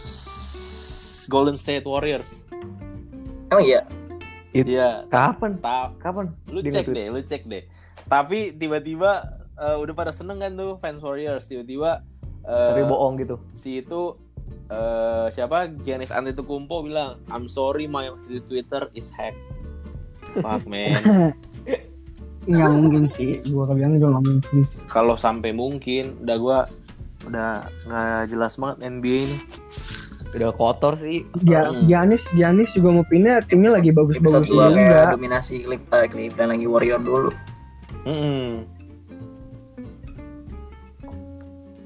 [1.28, 2.46] Golden State Warriors
[3.50, 3.82] emang iya
[4.56, 5.60] Iya, Kapan?
[5.60, 6.32] ta- Kapan?
[6.48, 6.96] lu Dia cek nge-tweet.
[6.96, 7.64] deh, lu cek deh.
[8.08, 9.28] Tapi tiba-tiba
[9.60, 11.44] uh, udah pada seneng kan tuh fans Warriors.
[11.44, 12.08] Tiba-tiba
[12.48, 13.36] uh, Tapi bohong gitu.
[13.52, 14.16] si itu
[14.68, 18.10] uh, siapa Giannis Antetokounmpo bilang I'm sorry my
[18.42, 19.40] Twitter is hacked.
[20.36, 21.32] Fuck man.
[22.44, 23.40] Nggak mungkin sih.
[23.42, 24.80] Gue bilang juga nggak mungkin sih.
[24.86, 26.60] Kalau sampai mungkin udah gua
[27.24, 29.38] udah nggak jelas banget NBA ini.
[30.32, 31.24] Udah kotor sih.
[31.42, 31.88] Ya, Hmm.
[31.88, 34.68] Giannis, Giannis juga mau pindah, timnya lagi bagus-bagus 2 juga.
[34.76, 37.30] kayak dominasi Clip, eh, Cleveland lagi Warrior dulu
[38.04, 38.68] Mm-mm.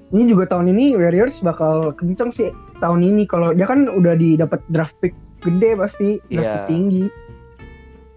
[0.09, 2.49] Ini juga tahun ini Warriors bakal kenceng sih
[2.81, 5.13] tahun ini kalau dia kan udah didapat draft pick
[5.45, 7.05] gede pasti draft pick tinggi.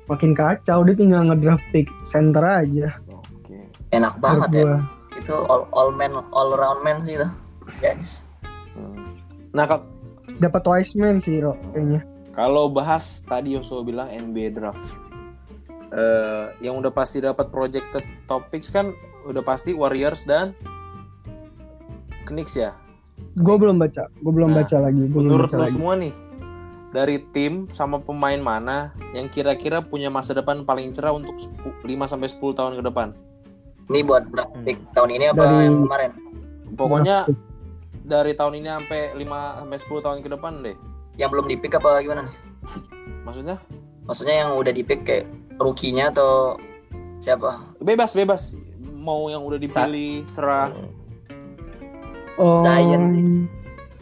[0.08, 2.96] Makin kacau dia tinggal ngedraft pick center aja.
[3.12, 3.68] Oke.
[3.92, 4.78] enak banget ya gua.
[5.20, 7.28] itu all, all man all round man sih itu
[7.84, 8.24] guys
[8.72, 9.12] Hmm.
[9.52, 9.84] Nah, kak,
[10.42, 12.02] Dapat wise man sih Ro kayaknya.
[12.32, 14.82] Kalau bahas tadi Yoso bilang NBA draft,
[15.92, 18.96] eh yang udah pasti dapat projected topics kan
[19.28, 20.56] udah pasti Warriors dan
[22.24, 22.74] Knicks ya.
[23.34, 25.72] Gue belum baca, gue belum Nah, baca lagi, belum Menurut baca lo lagi.
[25.72, 26.12] semua nih,
[26.90, 28.78] dari tim sama pemain mana
[29.12, 31.36] yang kira-kira punya masa depan paling cerah untuk
[31.80, 33.10] 5 sampai 10 tahun ke depan?
[33.84, 34.24] ini buat
[34.62, 36.10] pick tahun ini apa Dari- yang kemarin?
[36.72, 37.16] Pokoknya
[38.02, 40.76] dari tahun ini sampai 5 sampai 10 tahun ke depan deh.
[41.12, 42.34] yang belum di pick apa gimana nih?
[43.22, 43.60] Maksudnya?
[44.02, 46.56] Maksudnya yang udah di pick kayak rookie-nya atau
[47.18, 47.76] siapa?
[47.78, 48.56] Bebas bebas.
[48.96, 50.72] Mau yang udah dipilih serah
[52.40, 53.24] Oh, Zion sih.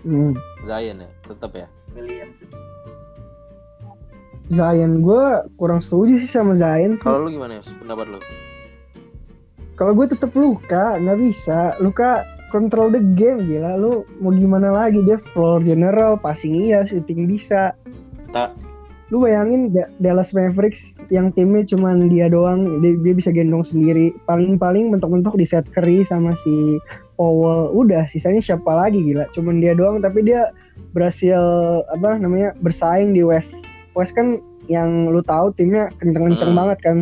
[0.06, 1.66] hmm, Zion ya, tetap ya.
[1.96, 2.46] Williams
[4.50, 5.24] Zion gue
[5.58, 7.06] kurang setuju sih sama Zion sih.
[7.06, 8.18] Kalau lu gimana ya pendapat lu?
[9.78, 11.78] Kalau gue tetep Luka, nggak bisa.
[11.80, 13.78] Luka control the game gila.
[13.78, 17.72] Lu mau gimana lagi dia floor general, passing iya, shooting bisa.
[18.34, 18.52] Tak.
[19.10, 24.14] Lu bayangin Da- Dallas Mavericks yang timnya cuman dia doang, dia, dia bisa gendong sendiri.
[24.26, 26.78] Paling-paling mentok-mentok di set Curry sama si
[27.20, 27.68] Powell.
[27.76, 29.28] Udah, sisanya siapa lagi gila.
[29.36, 30.48] Cuman dia doang, tapi dia
[30.96, 31.36] berhasil
[31.92, 33.52] apa namanya bersaing di West.
[33.92, 34.40] West kan
[34.72, 36.60] yang lu tahu timnya kenceng-kenceng Hmm.
[36.64, 36.96] banget kan.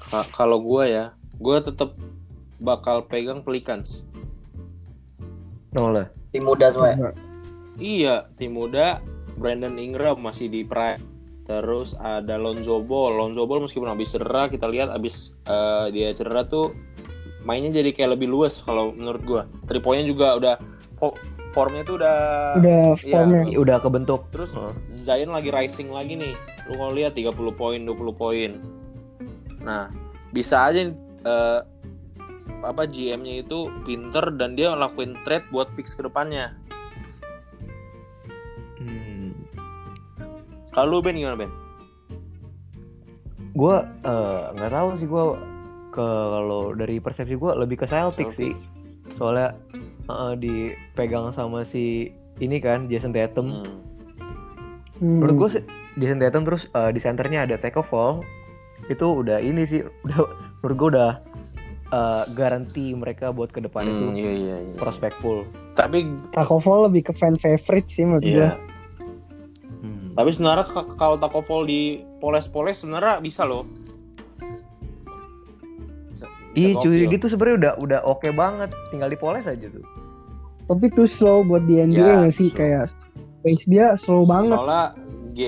[0.00, 1.04] Ka- kalau gua ya,
[1.36, 1.92] gua tetap
[2.56, 4.08] bakal pegang Pelicans.
[5.70, 6.08] No lah.
[6.30, 7.10] tim muda semua ya?
[7.76, 9.02] Iya, tim muda
[9.34, 11.02] Brandon Ingram masih di prime.
[11.42, 13.18] Terus ada Lonzo Ball.
[13.18, 16.70] Lonzo Ball meskipun habis cedera, kita lihat habis eh, dia cedera tuh
[17.42, 19.42] mainnya jadi kayak lebih luas kalau menurut gua.
[19.64, 20.54] Three point-nya juga udah
[20.94, 21.16] fo-
[21.50, 22.16] formnya tuh udah
[22.58, 23.10] Udah Iya.
[23.10, 23.42] formnya.
[23.56, 24.28] Udah kebentuk.
[24.30, 24.70] terus Oh.
[24.88, 26.34] Zion lagi rising lagi nih.
[26.68, 28.60] Lu kalau lihat 30 poin, 20 poin.
[29.60, 29.88] Nah,
[30.30, 30.88] bisa aja
[31.20, 31.60] eh,
[32.60, 36.52] apa GM-nya itu pinter dan dia lakuin trade buat picks ke depannya.
[38.76, 39.32] Hmm.
[40.70, 41.52] Kalau Ben gimana Ben?
[43.52, 45.24] Gue eh, nggak tahu sih gue
[45.90, 48.54] kalau dari persepsi gue lebih ke Celtics sih.
[49.18, 49.58] Soalnya
[50.06, 53.60] uh, dipegang sama si ini kan Jason Tatum.
[53.60, 53.74] Hmm.
[55.00, 55.18] Hmm.
[55.20, 55.48] Menurut gue
[55.98, 58.22] Jason Tatum terus uh, di senternya ada Teko Fall
[58.88, 60.18] itu udah ini sih udah
[60.60, 61.10] menurut gue udah
[61.94, 64.74] uh, garansi mereka buat ke depan itu Hmm, iya iya iya.
[64.78, 65.46] prospekful.
[65.74, 68.34] Tapi Takovol lebih ke fan favorite sih menurut gue.
[68.34, 68.50] iya.
[69.80, 70.14] Hmm.
[70.14, 73.66] Tapi sebenarnya kalau Takovol di poles-poles sebenarnya bisa loh.
[76.60, 79.84] Bisa Iya cuy, dia tuh sebenarnya udah udah oke banget, tinggal dipoles aja tuh.
[80.66, 82.56] Tapi tuh slow buat di NBA Ya, sih slow.
[82.56, 82.84] kayak
[83.40, 84.52] pace dia slow banget.
[84.52, 84.84] Soalnya
[85.30, 85.40] G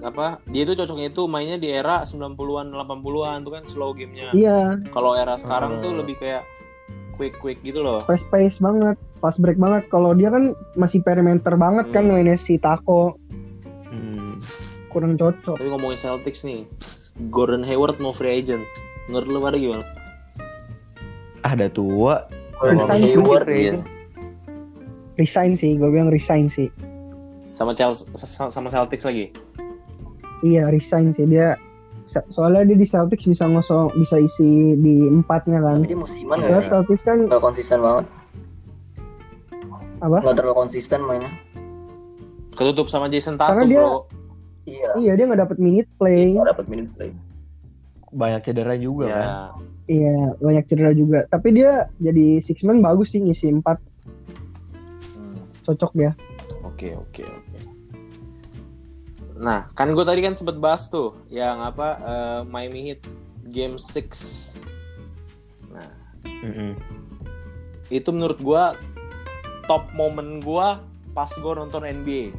[0.00, 4.30] apa dia itu cocoknya itu mainnya di era 90-an 80-an tuh kan slow gamenya.
[4.30, 6.00] Iya, Kalau era sekarang tuh Hmm.
[6.00, 6.44] lebih kayak
[7.12, 8.00] quick quick gitu loh.
[8.02, 9.84] fast pace banget, fast break banget.
[9.88, 12.14] Kalau dia kan masih perimeter banget kan Hmm.
[12.14, 13.16] mainnya si Tako
[13.86, 14.40] Hmm.
[14.88, 15.56] kurang cocok.
[15.56, 16.64] Tapi ngomongin Celtics nih,
[17.28, 18.64] Gordon Hayward mau free agent.
[19.06, 19.84] Menurut lu pada gimana?
[21.40, 22.14] Ah, udah tua.
[22.54, 23.16] Gordon Resign sih.
[23.48, 23.72] Iya.
[25.16, 26.68] Resign sih, gue bilang resign sih.
[27.50, 29.32] Sama Chelsea sama Celtics lagi.
[30.40, 31.56] Iya resign sih dia.
[32.04, 35.80] So- Soalnya dia di Celtics bisa ngosong, bisa isi di empatnya kan.
[35.80, 36.68] Tapi dia musiman Iya gak Ya sih?
[36.68, 38.04] Celtics kan Gak konsisten banget.
[40.00, 40.18] apa?
[40.22, 41.28] Gak terlalu konsisten mainnya.
[42.50, 43.98] Ketutup sama Jason Karena Tatum, dia- Bro.
[44.64, 44.90] Iya.
[44.96, 46.32] Iya dia nggak dapet minute play.
[46.32, 47.10] Gak dapat minute play.
[48.10, 49.16] Banyak cedera juga Ya.
[49.16, 49.30] kan.
[49.86, 51.26] Iya banyak cedera juga.
[51.26, 53.78] Tapi dia jadi six man bagus sih ngisi empat
[55.12, 55.38] Hmm.
[55.62, 56.12] cocok dia.
[56.62, 57.58] Oke, oke, oke.
[59.36, 63.02] Nah, kan gue tadi kan sempet bahas tuh yang apa eh, Miami Heat
[63.46, 64.58] Game 6.
[65.66, 65.90] Nah,
[66.22, 66.76] Mm-mm.
[67.88, 68.76] itu menurut gua
[69.64, 72.30] top momen gua pas gua nonton NBA.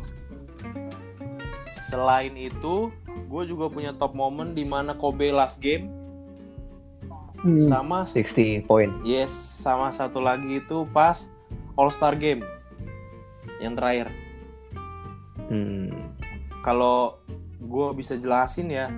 [1.91, 2.87] Selain itu,
[3.27, 5.91] gue juga punya top momen di mana Kobe last game
[7.41, 7.57] Hmm.
[7.65, 8.93] sama 60 poin.
[9.01, 11.25] yes sama satu lagi itu pas
[11.73, 12.45] All Star game
[13.57, 14.13] yang terakhir.
[15.49, 16.13] Hmm.
[16.61, 17.17] Kalau
[17.57, 18.93] gue bisa jelasin ya,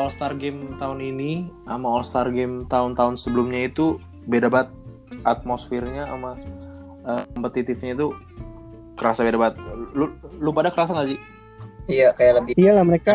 [0.00, 4.72] All Star game tahun ini sama All Star game tahun-tahun sebelumnya itu beda banget
[5.28, 6.40] atmosfernya sama
[7.04, 8.16] eh, kompetitifnya itu
[8.96, 9.60] kerasa beda banget.
[9.92, 11.20] Lu, lu pada kerasa gak sih?
[11.90, 13.10] Iya kayak lebih Iyalah mereka.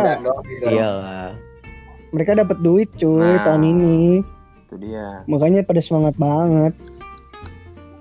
[0.61, 1.31] Iyalah.
[2.11, 3.43] mereka dapat duit cuy Nah.
[3.43, 3.99] tahun ini.
[4.65, 5.23] Itu dia.
[5.25, 6.73] Makanya pada semangat banget.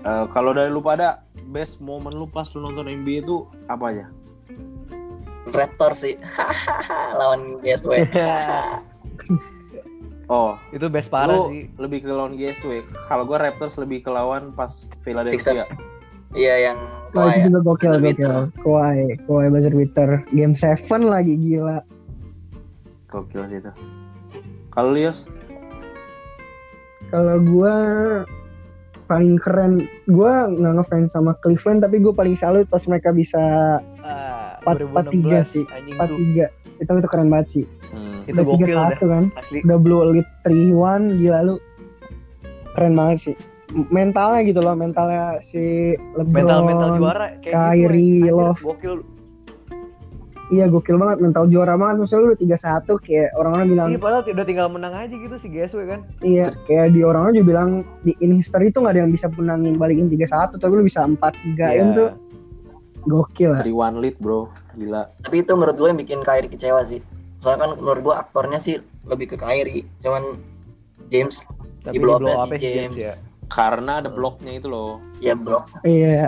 [0.01, 4.05] Eh, kalau dari lu pada best moment lu pas lu nonton NBA itu apa aja?
[5.47, 6.15] Raptor sih.
[7.19, 7.91] Lawan GSW.
[10.25, 11.69] Oh, Itu best parah lu sih.
[11.77, 12.81] lebih ke lawan GSW.
[13.05, 15.61] Kalau gua Raptors lebih ke lawan pas Philadelphia.
[15.61, 15.69] Sixers.
[16.35, 16.77] Iya yang
[17.09, 17.45] Kawhi itu ya.
[17.47, 18.03] juga gokil Buzzer gokil.
[18.03, 18.35] beater.
[18.59, 20.09] Kawhi, Kawhi buzzer beater.
[20.29, 21.79] Game 7 lagi gila.
[23.07, 23.71] Gokil sih itu.
[24.69, 25.31] Kalau Lios,
[27.05, 27.73] Kalau gua
[29.05, 33.39] paling keren, gua nggak ngefans sama Cleveland tapi gue paling salut pas mereka bisa
[34.01, 35.61] Ah, Empat- empat tiga sih.
[35.69, 39.61] anjing 4-3 itu itu keren banget sih hmm, Itu gokil 3-1 kan Asli.
[39.61, 41.55] udah blue lead 3-1 gila lu
[42.73, 43.35] keren banget sih
[43.71, 48.37] mentalnya gitu loh mentalnya si LeBron Mental mental juara kayak Kyrie, gitu.
[48.37, 48.61] Love.
[48.61, 48.95] Gokil.
[50.53, 52.41] iya gokil banget mental juara banget maksudnya lu udah
[52.85, 55.99] 3-1 kayak orang-orang bilang Iya padahal udah tinggal menang aja gitu si GSW kan.
[56.21, 57.69] iya kayak di orang-orang juga bilang
[58.05, 61.17] di in history tuh gak ada yang bisa menangin balikin 3-1 tapi lu bisa 4-3
[61.41, 61.85] in Iya.
[61.97, 62.09] tuh
[63.05, 64.49] gokil lah 3-1 lead, Bro.
[64.77, 65.09] Gila.
[65.25, 67.01] Tapi itu menurut gue yang bikin Kyrie kecewa sih.
[67.41, 69.85] Soalnya kan menurut gue aktornya sih lebih ke Kyrie.
[70.01, 70.37] Cuman
[71.09, 71.45] James
[71.81, 72.93] Tapi di blow di blow up up si si James.
[72.93, 73.13] James ya.
[73.47, 74.99] Karena ada bloknya itu loh.
[75.21, 75.69] Ya blok.
[75.83, 76.27] Iya.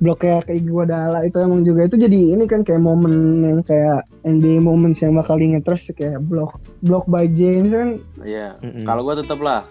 [0.00, 4.64] Bloknya kayak Iguodala itu emang juga itu jadi ini kan kayak momen yang kayak NBA
[4.64, 7.88] moments yang bakal diinget terus kayak blok blok by James kan
[8.24, 8.56] Iya.
[8.64, 8.88] Mm-mm.
[8.88, 9.68] Kalau gua tetep lah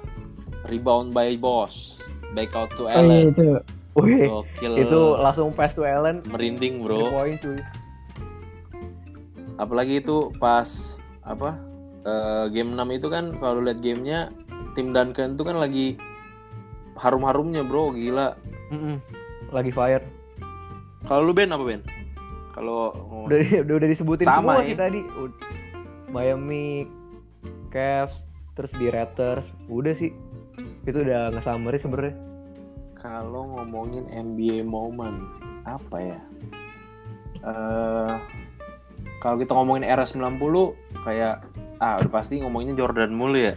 [0.70, 1.98] rebound by boss.
[2.38, 3.34] Back out to oh iya Allen.
[3.34, 3.48] itu
[3.98, 4.74] Wih, Gokil.
[4.86, 6.22] itu langsung pass to Allen.
[6.30, 7.10] merinding, Bro.
[7.10, 7.26] Bro.
[7.26, 7.60] Poin cuy.
[9.58, 10.96] Apalagi itu pas
[11.26, 11.58] apa?
[12.00, 14.32] eh, game 6 itu kan kalau lihat gamenya
[14.72, 16.00] tim Duncan itu kan lagi
[17.00, 17.96] harum-harumnya, Bro.
[17.96, 18.36] Gila.
[18.70, 19.00] Mm-mm.
[19.50, 20.04] Lagi fire.
[21.08, 21.82] Kalau lu Ben apa Ben?
[22.54, 22.92] Kalau
[23.26, 24.68] Udah, udah udah disebutin Sama semua ya.
[24.68, 25.00] sih tadi.
[26.12, 26.90] Miami,
[27.72, 28.20] Cavs,
[28.54, 29.48] terus di Raptors.
[29.72, 30.12] Udah sih.
[30.84, 32.16] Itu udah nge-summary sebenarnya.
[33.00, 35.24] Kalau ngomongin NBA moment
[35.64, 36.20] apa ya?
[37.40, 38.14] Eh
[39.24, 40.36] kalau kita ngomongin era 90
[41.08, 41.44] kayak
[41.80, 43.56] ah udah pasti ngomonginnya Jordan mulu ya.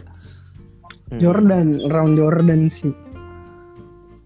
[1.11, 1.19] Hmm.
[1.19, 2.95] Jordan round Jordan sih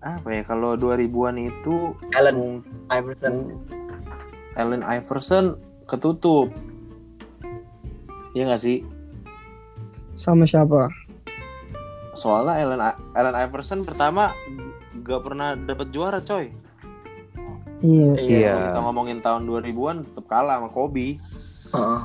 [0.07, 3.51] Apa ya kalau 2000-an itu Allen Iverson.
[4.55, 6.47] Allen Iverson ketutup.
[8.31, 8.85] Iya gak sih?
[10.17, 10.89] sama siapa
[12.17, 12.81] Soalnya Allen,
[13.13, 14.33] Allen Iverson pertama
[15.05, 16.49] gak pernah dapat juara coy.
[17.85, 18.17] Iya.
[18.17, 18.25] Iya.
[18.25, 18.49] Iya.
[18.49, 21.21] Kalau kita ngomongin tahun 2000-an tetap kalah sama Kobe.
[21.69, 22.01] Heeh.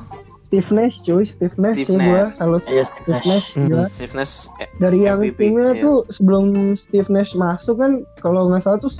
[0.53, 3.65] Steve Nash cuy, Steve Nash Steve sih gua kalau Iya, Steve Steve Nash Hmm.
[3.65, 3.85] gila.
[3.89, 5.81] Steve Nash eh, Dari yang timnya iya.
[5.81, 6.45] tuh sebelum
[6.77, 8.93] Steve Nash masuk kan kalau nggak salah tuh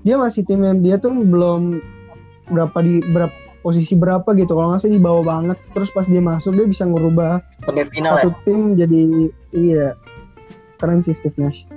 [0.00, 1.84] dia masih timnya dia tuh belum
[2.48, 6.24] berapa di berapa posisi berapa gitu kalau nggak salah di bawah banget terus pas dia
[6.24, 8.24] masuk dia bisa ngerubah Sampai final ya.
[8.24, 9.02] satu tim jadi
[9.52, 9.86] iya
[10.80, 11.68] keren sih Steve Nash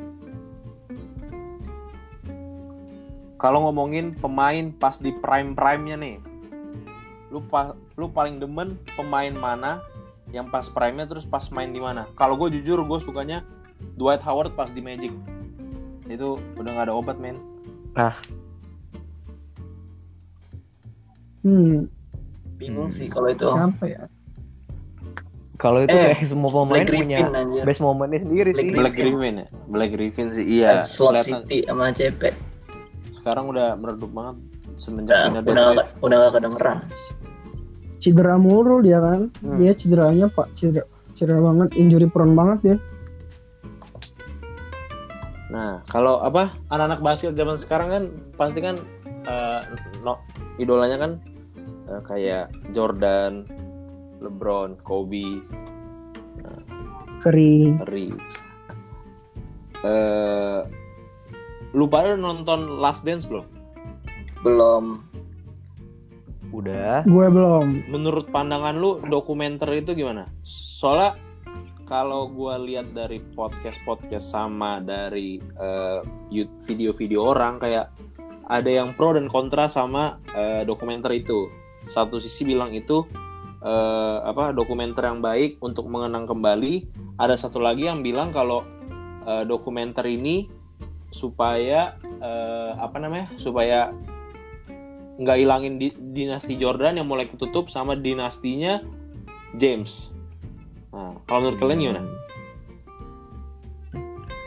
[3.35, 6.15] kalau ngomongin pemain pas di prime prime-nya nih.
[7.27, 9.77] Lu pa- lu paling demen pemain mana
[10.27, 12.09] yang pas prime-nya terus pas main di mana?
[12.11, 13.45] Kalau gue jujur gue sukanya
[13.93, 15.13] Dwight Howard pas di Magic.
[16.07, 17.37] Itu udah nggak ada obat, men.
[21.41, 21.85] hmm
[22.55, 22.93] Bingung Hmm.
[22.93, 23.45] sih kalau itu.
[23.45, 24.03] siapa ya
[25.55, 27.63] Kalau itu Eh, kayak semua pemain Black punya Griffin anjir.
[27.63, 28.73] best momennya sendiri Black sih.
[28.73, 29.47] Black Griffin ya.
[29.67, 30.81] Black Griffin sih iya.
[30.81, 32.21] Slot Kelihatan City sama CP.
[33.11, 34.35] sekarang udah meredup banget
[34.75, 36.77] semenjak Udah, pindah udah, gak, udah gak kedengeran.
[38.01, 39.61] Cedera mulu dia kan Hmm.
[39.61, 40.83] dia cederanya pak cedera
[41.13, 42.77] cedera banget injury prone banget dia
[45.51, 48.03] Nah, kalau apa anak-anak basket zaman sekarang kan
[48.39, 48.79] pasti kan
[49.27, 49.59] eh,
[49.99, 50.15] no,
[50.55, 51.11] idolanya kan
[51.91, 53.43] eh, kayak Jordan,
[54.23, 55.43] LeBron, Kobe,
[57.19, 58.07] Curry Curry.
[59.83, 60.59] Eh,
[61.75, 63.43] lu pada nonton Last Dance belum?
[64.47, 65.03] Belum.
[66.51, 67.07] Udah.
[67.07, 70.27] gue belum Menurut pandangan lu dokumenter itu gimana?
[70.43, 71.15] Soalnya
[71.91, 75.99] kalau gua lihat dari podcast-podcast sama dari eh,
[76.63, 77.91] video-video orang kayak
[78.47, 81.51] ada yang pro dan kontra sama eh, dokumenter itu.
[81.91, 83.03] Satu sisi bilang itu
[83.59, 86.87] eh, apa dokumenter yang baik untuk mengenang kembali.
[87.19, 88.63] Ada satu lagi yang bilang kalau
[89.27, 90.47] eh, dokumenter ini
[91.11, 93.35] supaya eh, apa namanya?
[93.35, 93.91] Supaya
[95.21, 98.81] nggak hilangin di- dinasti Jordan yang mulai ketutup sama dinastinya
[99.53, 100.09] James.
[100.89, 102.01] Nah, kalau menurut kalian gimana?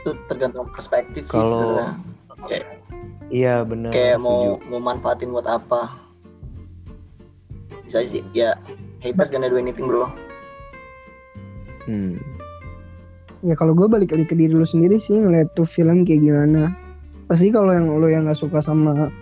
[0.03, 1.89] Itu tergantung perspektif sih Kalau- sebenarnya.
[3.33, 3.91] Iya benar.
[3.95, 5.97] Kayak mau mau manfaatin buat apa?
[7.87, 8.21] Bisa sih.
[8.37, 8.59] Ya,
[9.01, 10.11] haters gonna do anything bro.
[11.85, 12.17] Hmm.
[13.45, 16.73] ya kalau gue balik lagi ke diri lu sendiri sih ngeliat tuh film kayak gimana
[17.29, 19.13] pasti kalau yang lu yang nggak suka sama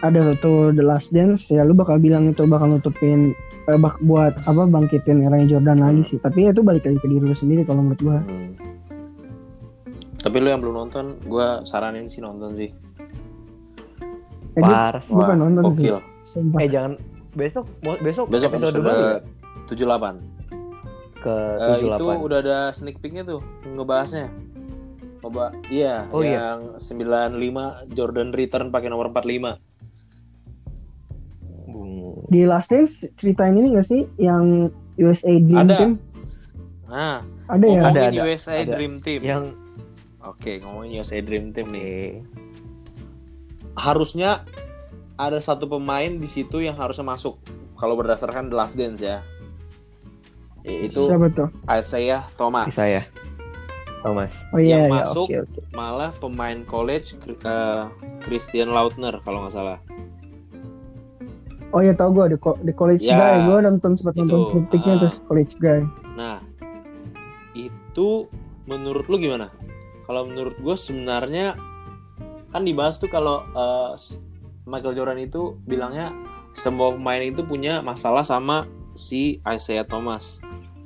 [0.00, 3.32] ada tuh The Last Dance ya lu bakal bilang itu bakal nutupin
[3.64, 7.06] eh, bak buat apa bangkitin eranya Jordan lagi sih tapi ya itu balik lagi ke
[7.06, 8.50] diri lu sendiri kalau menurut gue Hmm.
[10.20, 12.68] Tapi lu yang belum nonton, gua saranin sih nonton sih.
[14.52, 15.08] eh, Pars.
[15.08, 15.88] bukan nonton sih
[16.22, 17.00] sumpah Eh jangan
[17.32, 17.64] besok
[17.98, 19.20] besok Besok episode episode baru ya?
[19.64, 20.20] 78.
[21.16, 21.96] ke Eh, 78.
[21.96, 24.28] itu udah ada sneak peeknya tuh ngebahasnya.
[25.20, 26.56] Coba iya Oh, iya.
[26.56, 29.56] yang 95 Jordan Return pakai nomor 45.
[32.30, 35.76] Di Last Dance ceritain ini gak sih yang USA Dream Ada.
[35.76, 35.92] Team
[36.86, 38.74] Nah, ada ya Ada, ada, USA ada.
[38.74, 39.20] Dream Team.
[39.22, 39.44] Yang
[40.20, 42.20] Oke, ngomongin USA Dream Team nih.
[43.72, 44.44] Harusnya
[45.14, 47.40] ada satu pemain di situ yang harusnya masuk
[47.74, 49.24] kalau berdasarkan The Last Dance ya.
[50.60, 52.76] Yaitu siapa tuh Isaiah Thomas.
[52.76, 53.00] saya.
[54.00, 54.32] Thomas.
[54.52, 55.26] oh iya Yang iya masuk.
[55.28, 57.84] oke oke Malah pemain college eh,
[58.20, 59.78] Christian Lautner kalau nggak salah.
[61.70, 64.66] Oh iya tau gue di, co- di College Ya, Guy gue nonton sempat nonton sneak
[64.68, 65.00] peeknya ah.
[65.00, 65.80] terus College Guy
[66.12, 66.42] Nah,
[67.52, 68.28] itu
[68.64, 69.48] menurut lu gimana?
[70.04, 71.54] Kalau menurut gue sebenarnya
[72.48, 73.94] kan dibahas tuh kalau eh,
[74.64, 76.10] Michael Jordan itu bilangnya
[76.50, 80.42] semua pemain itu punya masalah sama si Isaiah Thomas.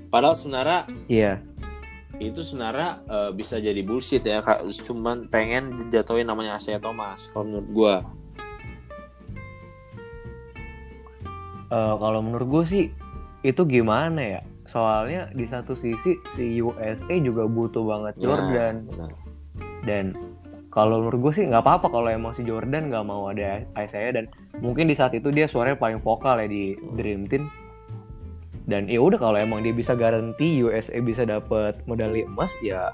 [0.07, 1.41] Padahal sebenarnya Iya.
[2.15, 4.63] itu sebenarnya eh, bisa jadi bullshit ya, Kak.
[4.85, 7.95] cuman pengen jatuhin namanya Isaiah Thomas kalau menurut gue.
[11.73, 12.85] Eh, kalau menurut gue sih
[13.45, 14.41] itu gimana ya?
[14.69, 18.89] Soalnya di satu sisi si USA juga butuh banget Jordan.
[18.97, 19.13] Nah,
[19.85, 20.17] dan
[20.73, 24.13] kalau menurut gue sih nggak apa-apa kalau emang si Jordan nggak mau ada Isaiah.
[24.13, 24.29] Dan
[24.61, 27.49] mungkin di saat itu dia suaranya paling vokal ya di Dream Team.
[28.65, 32.89] Dan ya udah kalau emang dia bisa garansi USA bisa dapat medali emas ya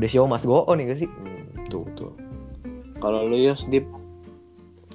[0.00, 1.08] the show must go on ya gak sih?
[1.08, 2.12] Hmm, tuh tuh.
[3.00, 3.84] Kalau lu Yos Dip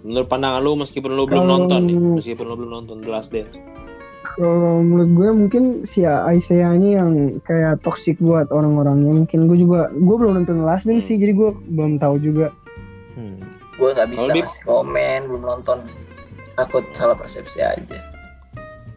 [0.01, 3.31] menurut pandangan lu meskipun lu belum Kalau- nonton nih, meskipun lu belum nonton The Last
[3.31, 3.57] Dance.
[4.38, 9.25] Kalau menurut gue mungkin si Isaiah-nya yang kayak toxic buat orang-orangnya.
[9.25, 12.53] Mungkin gue juga gue belum nonton Last Dance sih, jadi gue belum tahu juga.
[13.17, 13.41] hmm.
[13.77, 14.45] Gue nggak bisa Bib?
[14.45, 15.77] ngasih komen, belum nonton.
[16.53, 17.97] Takut salah persepsi aja.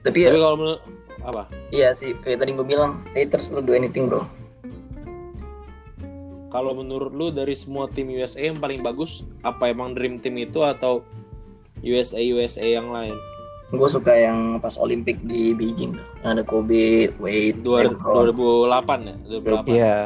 [0.01, 0.83] Tapi ya, Tapi kalau menurut
[1.21, 1.43] apa?
[1.69, 4.25] iya sih, kayak tadi gue bilang, haters will do anything bro.
[6.51, 10.61] Kalau menurut lu dari semua tim USA yang paling bagus apa emang Dream Team itu
[10.61, 11.07] atau
[11.81, 13.15] USA USA yang lain?
[13.71, 16.07] Gue suka yang pas Olimpik di Beijing tuh.
[16.21, 16.87] Yang ada Kobe,
[17.17, 18.35] Wade, Dua- LeBron.
[18.35, 19.71] 2008 ya, 2008.
[19.71, 19.97] Iya.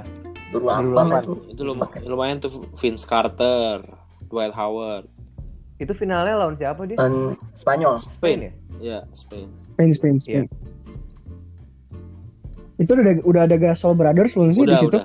[0.52, 1.32] 2008 itu.
[1.48, 3.80] Itu lum- lumayan tuh Vince Carter,
[4.24, 5.08] Dwight Howard,
[5.74, 6.94] Itu finalnya lawan siapa dia?
[6.94, 7.98] Dan Spanyol.
[7.98, 8.52] Spain ya?
[8.78, 9.48] ya, Spain.
[9.58, 10.46] Spain Spain Spain.
[12.76, 14.88] Itu udah ada, udah ada Gasol Brothers belum sih di Udah, situ?
[14.92, 15.04] udah.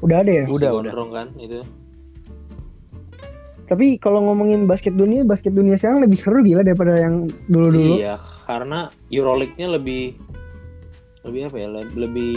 [0.00, 0.44] Udah ada ya.
[0.46, 0.92] Masih Udah, udah.
[0.92, 1.60] gondrong kan itu.
[3.68, 8.00] Tapi kalau ngomongin basket dunia, basket dunia sekarang lebih seru gila daripada yang dulu-dulu.
[8.00, 8.16] Iya,
[8.48, 10.16] karena Euroleague-nya lebih
[11.20, 11.68] lebih apa ya?
[11.68, 12.32] le- Lebih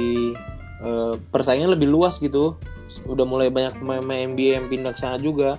[0.84, 2.60] eh, persaingannya lebih luas gitu.
[3.08, 5.56] Udah mulai banyak pemain-pemain NBA yang pindah ke sana juga.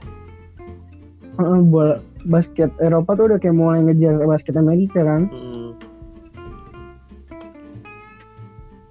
[1.33, 1.97] Heeh, bola
[2.29, 5.33] basket Eropa tuh udah kayak mulai ngejar basket Amerika kan.
[5.33, 5.73] Hmm.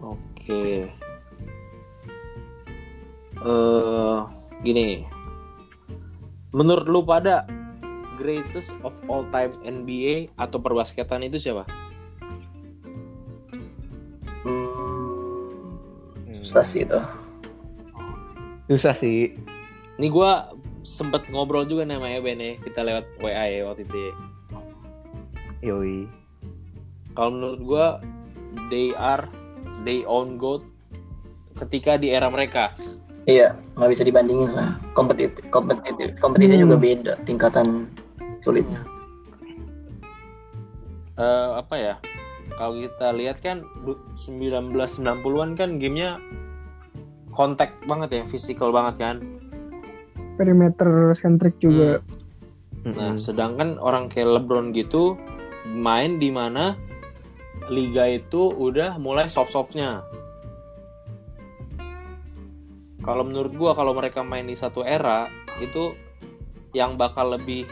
[0.02, 0.90] Oke.
[3.42, 4.18] Eh,
[4.62, 5.02] gini.
[6.54, 7.48] Menurut lu pada
[8.22, 11.66] greatest of all time NBA atau perbasketan itu siapa?
[14.46, 15.82] Hmm,
[16.38, 17.00] susah sih itu.
[18.70, 19.34] Susah sih.
[19.98, 20.54] Ini gua
[20.86, 22.54] sempet ngobrol juga nih sama Eben ya.
[22.62, 23.98] Kita lewat WA ya waktu itu.
[23.98, 24.14] ya.
[25.62, 26.06] Yoi.
[27.18, 27.86] Kalau menurut gua
[28.70, 29.26] they are
[29.82, 30.62] they own goat
[31.58, 32.70] ketika di era mereka.
[33.24, 34.82] Iya, nggak bisa dibandingin lah.
[34.92, 36.66] Kompetitif, kompetitif, kompetisinya Hmm.
[36.66, 37.86] juga beda tingkatan
[38.40, 38.82] sulitnya.
[41.14, 41.96] eh apa ya
[42.52, 46.18] kalau kita lihat kan du- 1990-an kan gamenya
[47.30, 49.16] kontak banget ya fisikal banget kan
[50.34, 52.02] Perimeter centric juga.
[52.82, 52.96] Hmm.
[52.96, 53.22] nah Mm-mm.
[53.22, 55.14] sedangkan orang kayak LeBron gitu
[55.68, 56.74] main di mana
[57.70, 60.02] liga itu udah mulai soft softnya
[63.02, 65.26] kalau menurut gua kalau mereka main di satu era
[65.58, 65.98] itu
[66.72, 67.66] yang bakal lebih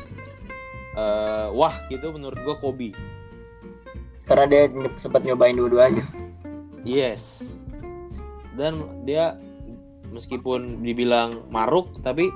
[0.97, 2.93] eh, wah gitu menurut gua Kobe
[4.29, 4.69] Karena dia
[5.01, 6.05] sempat nyobain dua-duanya.
[6.85, 7.49] Yes.
[8.53, 9.33] Dan dia
[10.13, 12.29] meskipun dibilang maruk tapi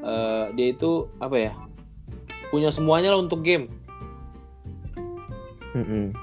[0.00, 1.52] eh, dia itu apa ya?
[2.48, 3.68] Punya semuanya lah untuk game.
[5.76, 6.16] Mm-mm.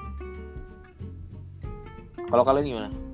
[2.28, 3.07] Kalau kalian gimana?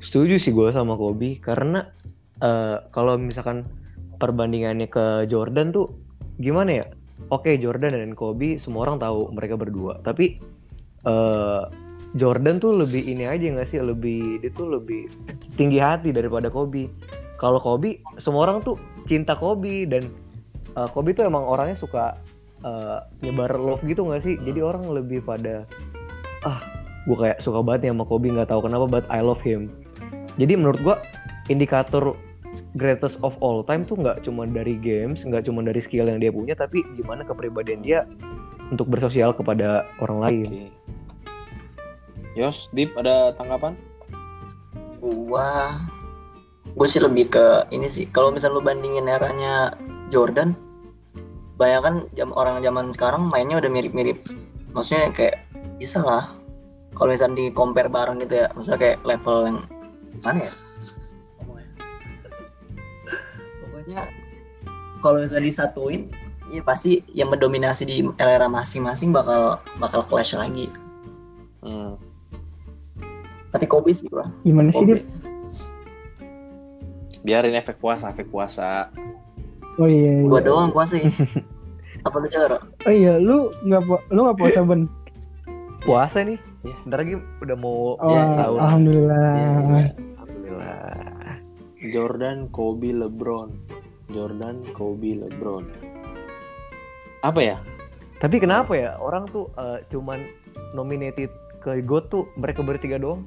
[0.00, 1.84] Setuju sih gue sama Kobe karena
[2.40, 3.68] eh, kalau misalkan
[4.16, 5.92] perbandingannya ke Jordan tuh
[6.40, 6.86] gimana ya?
[7.28, 10.40] Oke Jordan dan Kobe semua orang tahu mereka berdua, tapi
[11.04, 11.62] eh,
[12.16, 13.78] Jordan tuh lebih ini aja nggak sih?
[13.78, 15.06] Lebih dia tuh lebih
[15.54, 16.88] tinggi hati daripada Kobe.
[17.36, 20.08] Kalau Kobe semua orang tuh cinta Kobe dan
[20.76, 22.16] eh, Kobe tuh emang orangnya suka
[22.64, 24.40] eh, nyebar love gitu nggak sih?
[24.40, 25.68] Jadi orang lebih pada
[26.40, 26.60] ah
[27.04, 29.68] gue kayak suka banget nih sama Kobe nggak tahu kenapa but I love him
[30.36, 30.96] jadi menurut gua
[31.50, 32.14] indikator
[32.78, 36.30] greatest of all time tuh nggak cuma dari games, nggak cuma dari skill yang dia
[36.30, 38.06] punya, tapi gimana kepribadian dia
[38.70, 40.46] untuk bersosial kepada orang lain.
[40.46, 40.66] Oke.
[42.38, 43.74] Yos, Deep ada tanggapan?
[45.02, 45.74] Gua
[46.70, 48.06] gue sih lebih ke ini sih.
[48.14, 49.74] Kalau misal lu bandingin eranya
[50.14, 50.54] Jordan,
[51.58, 54.22] banyak kan jam orang zaman sekarang mainnya udah mirip-mirip.
[54.70, 55.42] Maksudnya kayak
[55.82, 56.30] bisa lah.
[56.94, 59.58] Kalau misalnya di compare bareng gitu ya, misalnya kayak level yang
[60.22, 60.52] mana ya?
[61.40, 61.68] Ngomongnya.
[63.62, 64.00] Pokoknya
[65.00, 66.12] kalau misalnya disatuin,
[66.50, 70.68] ya pasti yang mendominasi di era masing-masing bakal bakal clash lagi.
[71.62, 71.96] Hmm.
[73.50, 74.30] Tapi Kobe sih gua.
[74.46, 75.02] Gimana sih dia?
[77.20, 78.88] Biarin efek puasa, efek puasa.
[79.76, 80.20] Oh iya.
[80.20, 80.28] iya.
[80.28, 81.10] Gua doang puasa ya.
[82.06, 82.56] Apa lu cara?
[82.88, 84.88] Oh iya, lu nggak lu nggak puasa ben?
[85.84, 86.76] Puasa nih, Iya.
[86.84, 88.58] bentar lagi udah mau Oh, Iya, sahur.
[88.60, 89.32] alhamdulillah.
[89.32, 89.48] Iya.
[90.14, 91.34] Alhamdulillah.
[91.88, 93.48] Jordan, Kobe, LeBron.
[94.08, 95.64] Jordan, Kobe, LeBron.
[97.20, 97.56] Apa ya?
[98.16, 100.20] Tapi kenapa ya orang tuh eh, cuman
[100.72, 103.24] nominated ke GOAT tuh mereka bertiga doang?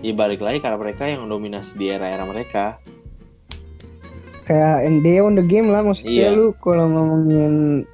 [0.00, 2.80] Ya balik lagi karena mereka yang dominasi di era-era mereka.
[4.44, 6.32] Kayak NBA on the game lah maksudnya Iya.
[6.32, 7.84] lu kalau ngomongin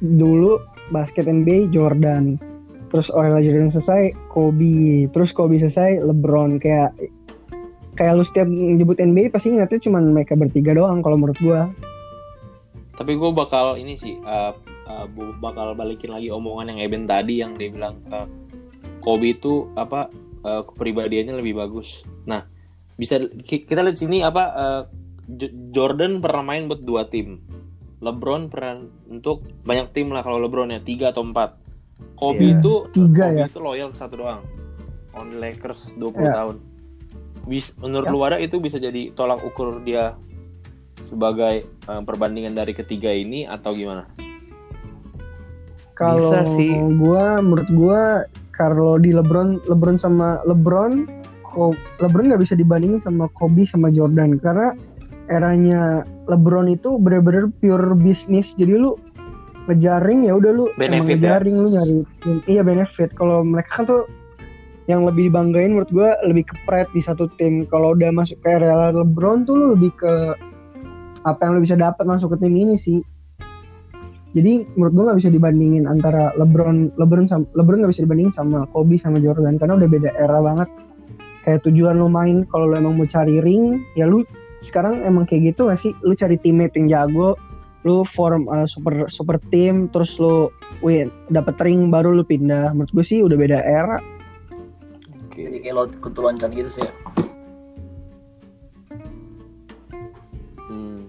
[0.00, 0.56] dulu
[0.88, 2.40] basket NBA Jordan.
[2.88, 6.96] Terus oleh Jordan selesai Kobe, terus Kobe selesai LeBron kayak
[7.98, 11.68] kayak lu setiap nyebut NBA pasti ingatnya cuma mereka bertiga doang kalau menurut gua.
[12.98, 14.54] Tapi gue bakal ini sih, uh,
[14.90, 15.06] uh,
[15.38, 18.26] bakal balikin lagi omongan yang Eben tadi yang dia bilang uh,
[18.98, 20.10] Kobe itu apa
[20.42, 22.02] uh, kepribadiannya lebih bagus.
[22.26, 22.42] Nah,
[22.98, 24.82] bisa ki- kita lihat sini apa uh,
[25.70, 27.38] Jordan pernah main buat dua tim.
[27.98, 31.67] LeBron pernah untuk banyak tim lah kalau LeBron ya tiga atau empat.
[32.14, 33.46] Kobe Iya, itu tiga Kobe ya.
[33.46, 34.42] itu loyal satu doang.
[35.14, 36.34] On Lakers 20 Iya.
[36.34, 36.56] tahun.
[37.44, 38.12] bis, menurut Ya.
[38.12, 40.20] lu ada itu bisa jadi tolak ukur dia
[41.00, 44.04] sebagai eh, perbandingan dari ketiga ini atau gimana?
[45.94, 46.70] Kalau Bisa sih.
[46.94, 48.00] gua menurut gua
[48.52, 51.08] kalau di LeBron LeBron sama LeBron
[51.98, 54.76] LeBron nggak bisa dibandingin sama Kobe sama Jordan karena
[55.26, 58.94] eranya LeBron itu bener-bener pure bisnis jadi lu
[59.68, 61.36] ngejaring ya udah lu emang Benefit ya?
[61.36, 61.98] ngejaring lu nyari
[62.48, 63.12] iya benefit.
[63.12, 64.02] Kalau mereka kan tuh
[64.88, 67.68] yang lebih dibanggain menurut gua lebih ke pride di satu tim.
[67.68, 70.12] Kalau udah masuk ke era LeBron tuh lu lebih ke
[71.28, 73.04] apa yang lu bisa dapat masuk ke tim ini sih.
[74.36, 78.68] Jadi menurut gue nggak bisa dibandingin antara LeBron LeBron sama LeBron nggak bisa dibandingin sama
[78.72, 80.68] Kobe sama Jordan karena udah beda era banget.
[81.44, 84.24] Kayak tujuan lo main kalau lo emang mau cari ring ya lu
[84.60, 85.94] sekarang emang kayak gitu gak sih?
[86.02, 87.38] Lu cari teammate yang jago
[87.88, 92.92] lu form uh, super super team terus lu win dapet ring baru lu pindah menurut
[92.92, 93.96] gue sih udah beda era
[95.28, 95.46] Oke.
[95.46, 96.92] Jadi kayak lo kutu loncat gitu sih ya.
[100.66, 101.06] Hmm.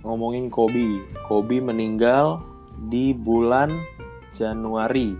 [0.00, 2.38] Ngomongin Kobe, Kobe meninggal
[2.86, 3.74] di bulan
[4.30, 5.18] Januari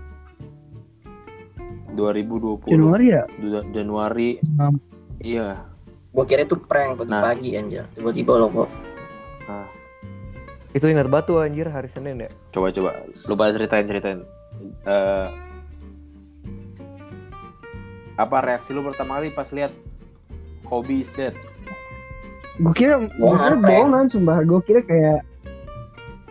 [1.93, 2.71] 2020.
[2.71, 4.71] Januari ya Du- Januari, Nah,
[5.19, 5.67] iya.
[6.11, 7.87] Gue kira itu prank pagi-pagi anjir.
[7.91, 8.69] Tiba-tiba lo kok.
[9.45, 9.67] Nah,
[10.71, 12.29] Itu ingat batu anjir hari Senin ya.
[12.49, 12.91] coba coba,
[13.27, 14.19] lu pada ceritain ceritain.
[14.85, 15.27] Eh,
[18.15, 19.71] apa reaksi lu pertama kali pas lihat
[20.63, 21.35] Kobe is dead?
[22.53, 24.37] gue kira gue kira Bohongan, bohongan sumpah.
[24.43, 25.19] Gue kira kayak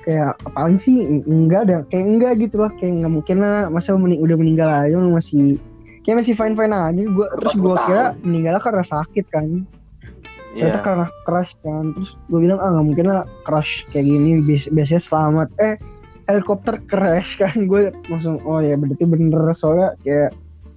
[0.00, 1.02] kayak apaan sih?
[1.02, 2.70] Eng- enggak ada kayak enggak gitu lah.
[2.78, 3.66] Kayak nggak mungkin lah.
[3.68, 5.58] Masa mening udah meninggal aja lu masih
[6.00, 7.02] kayak masih fine fine aja.
[7.02, 8.24] Gue terus 40 gue kira tahun.
[8.24, 9.46] meninggalnya karena sakit kan
[10.50, 10.82] ternyata Iya.
[10.82, 15.02] karena crash kan terus gue bilang ah nggak mungkin lah crash kayak gini Bias- biasanya
[15.02, 15.48] selamat.
[15.56, 15.74] Eh
[16.24, 19.54] helikopter crash kan gue langsung oh ya berarti bener.
[19.54, 20.30] Soalnya kayak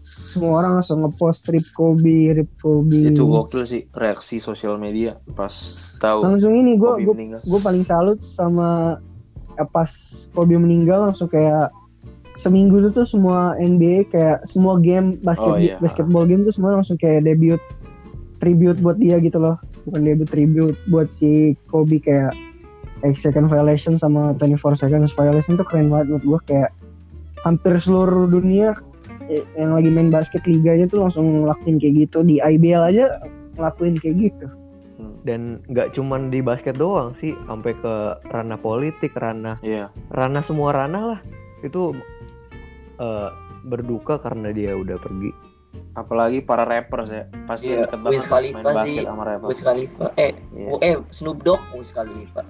[0.03, 3.07] semua orang langsung ngepost rip Kobe rip Kobe.
[3.07, 5.49] Itu gokil sih reaksi sosial media pas
[5.97, 7.07] tahu langsung ini gue
[7.39, 8.99] gue paling salut sama
[9.53, 9.87] ya pas
[10.29, 11.71] Kobe meninggal langsung kayak
[12.35, 15.77] seminggu itu tuh semua NBA kayak semua game basket Oh, iya.
[15.77, 17.61] basketball game tuh semua langsung kayak debut
[18.43, 19.55] tribute buat dia gitu loh
[19.87, 22.35] bukan debut tribute buat si Kobe kayak
[23.01, 26.71] 8 second violation sama 24 seconds violation tuh keren banget menurut gue kayak
[27.43, 28.75] hampir seluruh dunia
[29.27, 33.23] eh, yang lagi main basket liganya tuh langsung ngelakuin kayak gitu di IBL aja
[33.55, 34.47] ngelakuin kayak gitu
[34.93, 35.41] Hmm, Dan
[35.73, 37.93] nggak cuman di basket doang sih, sampai ke
[38.29, 39.89] ranah politik, ranah Iya.
[40.13, 41.19] ranah semua ranah lah.
[41.65, 41.97] Itu
[43.01, 43.29] eh,
[43.65, 45.33] berduka karena dia udah pergi.
[45.93, 47.23] Apalagi para rappers ya.
[47.45, 49.05] Pasti Iya, deket Wiz banget Khalifa main basket sih.
[49.05, 49.47] sama rapper.
[49.47, 50.05] Wiz Khalifa.
[50.17, 50.31] Eh,
[50.69, 52.41] oh, eh Snoop Dogg Wiz Khalifa.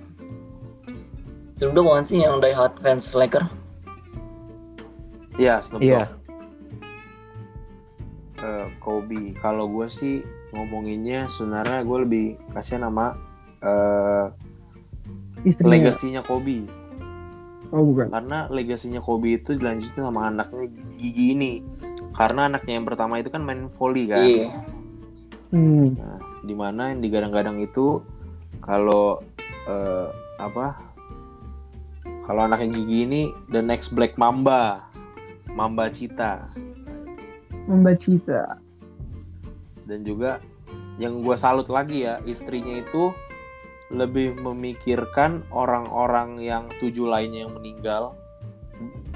[1.60, 3.44] Snoop Dogg bukan sih yang die hard fans Laker?
[5.36, 6.08] Iya, Snoop Iya.
[6.08, 6.22] Dogg.
[8.44, 9.36] Eh, Kobe.
[9.40, 10.20] Kalau gue sih
[10.52, 13.16] ngomonginnya sebenarnya gue lebih kasihan sama
[13.60, 14.26] eh,
[15.44, 16.68] istrinya legasinya Kobe.
[17.74, 21.54] oh bukan Karena legasinya Kobe itu dilanjutin sama anaknya Gigi ini.
[22.14, 24.24] Karena anaknya yang pertama itu kan main volley kan.
[24.24, 24.50] Iya.
[25.54, 25.88] hmm.
[25.98, 28.02] Nah, di mana yang digadang-gadang itu
[28.62, 29.22] kalau
[29.66, 30.08] eh,
[30.38, 30.78] apa?
[32.24, 34.88] Kalau anaknya Gigi ini the next Black Mamba,
[35.52, 36.48] Mamba Cita,
[37.68, 38.60] Mbak Cita
[39.88, 40.40] dan juga
[41.00, 43.12] yang gue salut lagi ya istrinya itu
[43.94, 48.18] lebih memikirkan orang-orang yang tujuh lainnya yang meninggal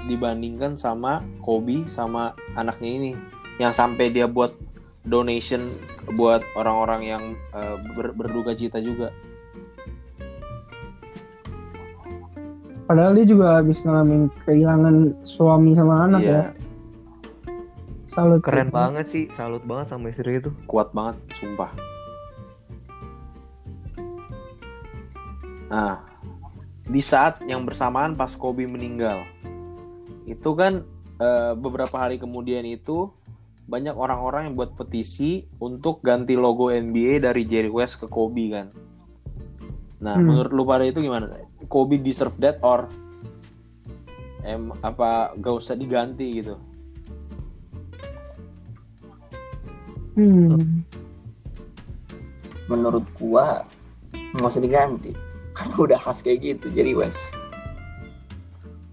[0.08, 3.12] dibandingkan sama Kobe sama anaknya ini
[3.60, 4.56] yang sampai dia buat
[5.04, 5.76] donation
[6.16, 9.12] buat orang-orang yang eh, ber- berduka cita juga.
[12.88, 16.32] Padahal dia juga habis ngalamin kehilangan suami sama anak ya.
[16.32, 16.44] Iya,
[18.16, 18.40] Salut.
[18.42, 18.74] Keren sih.
[18.74, 20.50] banget sih, salut banget sama istri itu.
[20.64, 21.70] kuat banget, sumpah.
[25.68, 26.00] Nah,
[26.88, 29.22] di saat yang bersamaan pas Kobe meninggal,
[30.28, 30.84] itu kan
[31.18, 33.10] eh, beberapa hari kemudian itu
[33.68, 38.72] banyak orang-orang yang buat petisi untuk ganti logo NBA dari Jerry West ke Kobe kan.
[39.98, 40.30] Nah, Hmm.
[40.30, 41.26] menurut lu pada itu gimana?
[41.66, 42.86] Kobe deserve that or
[44.46, 46.54] em apa gak usah diganti gitu?
[50.14, 50.86] Hmm.
[52.70, 53.66] Menurut gua
[54.38, 55.12] nggak usah diganti.
[55.58, 57.34] Karena udah khas kayak gitu jadi West.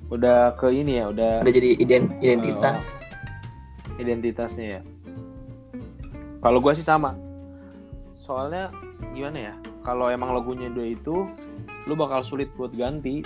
[0.07, 2.93] Udah ke ini ya, udah Udah jadi ident identitas.
[3.95, 4.81] identitasnya ya.
[6.39, 7.15] Kalau gua sih sama.
[8.15, 8.69] Soalnya
[9.11, 9.53] gimana ya?
[9.81, 11.25] Kalau emang logonya dua itu,
[11.83, 13.25] lu bakal sulit buat ganti.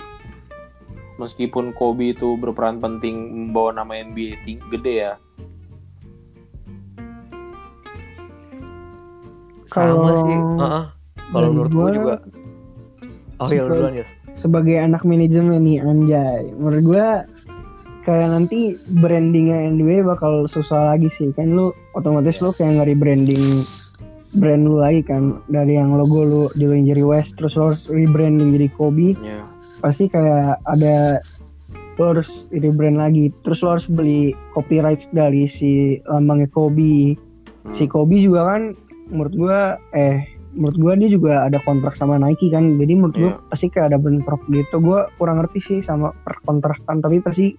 [1.16, 3.12] Meskipun Kobe itu berperan penting
[3.50, 5.14] membawa nama NBA ting- gede ya.
[9.66, 10.84] sama Kalau- sih Heeh.
[11.30, 12.14] kalau dari menurut gue gua, juga
[13.38, 16.42] oh iya duluan ya sebagai anak manajemen nih anjay.
[16.56, 17.06] Menurut gue
[18.08, 21.30] kayak nanti brandingnya NBA bakal susah lagi sih.
[21.36, 23.64] Kan lu otomatis lu kayak nge-rebranding
[24.36, 25.42] brand lu lagi kan.
[25.50, 29.16] Dari yang logo lu dulu jadi West terus lu harus rebranding jadi Kobe.
[29.20, 29.46] Ya.
[29.80, 31.24] pasti kayak ada
[31.96, 33.28] lo harus rebrand lagi.
[33.44, 37.16] Terus lo harus beli copyright dari si lambangnya Kobe.
[37.60, 37.76] Hmm.
[37.76, 38.72] si Kobe juga kan
[39.12, 39.60] menurut gua
[39.92, 43.42] eh menurut gua dia juga ada kontrak sama Nike kan jadi menurut gua Iya.
[43.48, 47.54] pasti kayak ada bentrok gitu gua kurang ngerti sih sama perkontraktan tapi pasti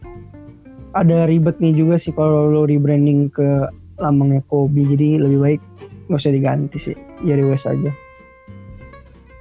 [0.92, 5.62] ada ribetnya juga sih kalau lo rebranding ke lambangnya Kobe jadi lebih baik
[6.06, 7.92] nggak usah diganti sih jadi West aja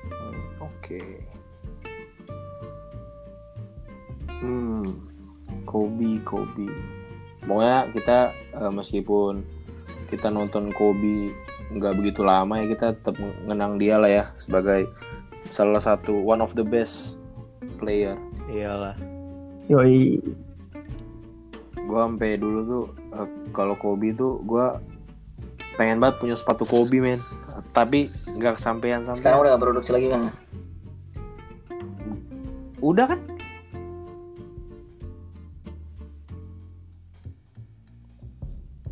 [0.07, 1.03] Hmm, Oke.
[4.40, 4.86] Hmm,
[5.64, 6.66] Kobe, Kobe.
[7.40, 8.18] Pokoknya kita
[8.55, 9.42] eh, meskipun
[10.07, 11.34] kita nonton Kobe
[11.70, 14.90] nggak begitu lama ya kita tetap mengenang dia lah ya sebagai
[15.54, 17.16] salah satu one of the best
[17.78, 18.18] player.
[18.50, 18.98] iyalah
[19.70, 20.18] yoi
[21.90, 22.84] Gua sampai dulu tuh
[23.18, 24.78] eh, kalau Kobe tuh gua
[25.74, 27.18] pengen banget punya sepatu Kobe men.
[27.74, 28.06] Tapi
[28.38, 29.18] nggak kesampaian sampai.
[29.18, 30.30] Sekarang udah gak produksi lagi kan?
[32.78, 33.20] Udah kan?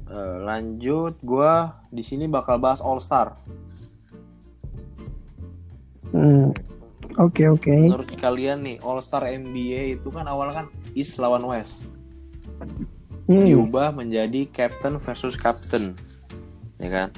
[0.08, 3.36] Eh, lanjut, gua di sini bakal bahas All Star.
[6.08, 6.56] Hmm.
[7.20, 11.84] oke oke Menurut kalian nih, All Star NBA itu kan awalnya kan East lawan West,
[13.28, 13.44] Hmm.
[13.44, 15.92] diubah menjadi Captain versus Captain,
[16.80, 17.08] ya kan?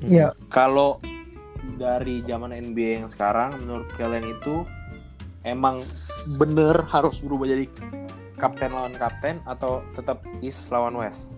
[0.00, 0.32] Iya.
[0.48, 1.04] Kalau
[1.76, 4.64] dari zaman NBA yang sekarang, menurut kalian itu
[5.44, 5.84] emang
[6.40, 7.68] bener harus berubah jadi
[8.40, 11.28] kapten lawan kapten atau tetap East lawan West?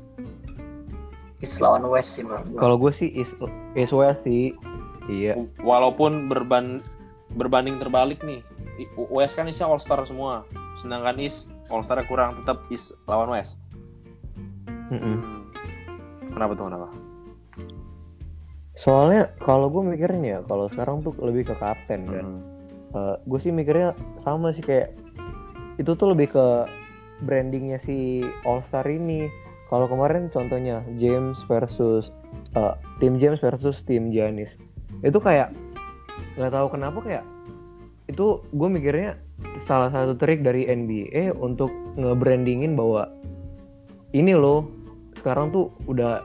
[1.42, 2.60] East lawan West sih menurut gua.
[2.62, 3.28] kalau gue sih is
[3.74, 4.54] is West sih
[5.10, 6.78] iya Walaupun berban
[7.34, 8.44] berbanding terbalik nih,
[9.10, 10.44] West kan isinya All Star semua,
[10.78, 13.56] sedangkan East All Star kurang tetap East lawan West.
[14.92, 15.16] Mm-mm.
[15.18, 15.40] Hmm.
[16.30, 16.88] Kenapa tuh kenapa?
[18.72, 22.26] soalnya kalau gue mikirin ya kalau sekarang tuh lebih ke kapten kan
[22.92, 23.16] Hmm.
[23.24, 24.96] gue sih mikirnya sama sih kayak
[25.76, 26.46] itu tuh lebih ke
[27.20, 29.32] brandingnya si All Star ini.
[29.72, 32.12] Kalau kemarin contohnya James versus
[32.52, 34.52] eh, tim James versus tim Giannis,
[35.00, 35.48] itu kayak
[36.36, 37.24] nggak tahu kenapa kayak
[38.04, 39.16] itu gue mikirnya
[39.64, 43.08] salah satu trik dari NBA untuk nge-brandingin bahwa
[44.12, 44.68] ini loh
[45.16, 46.20] sekarang tuh udah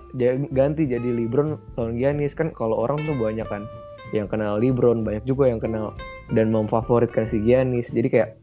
[0.51, 2.35] ganti jadi LeBron lawan Giannis.
[2.35, 3.63] Kan kalau orang tuh banyak kan
[4.11, 5.95] yang kenal LeBron banyak juga yang kenal
[6.35, 7.87] dan memfavoritkan si Giannis.
[7.95, 8.35] Jadi kayak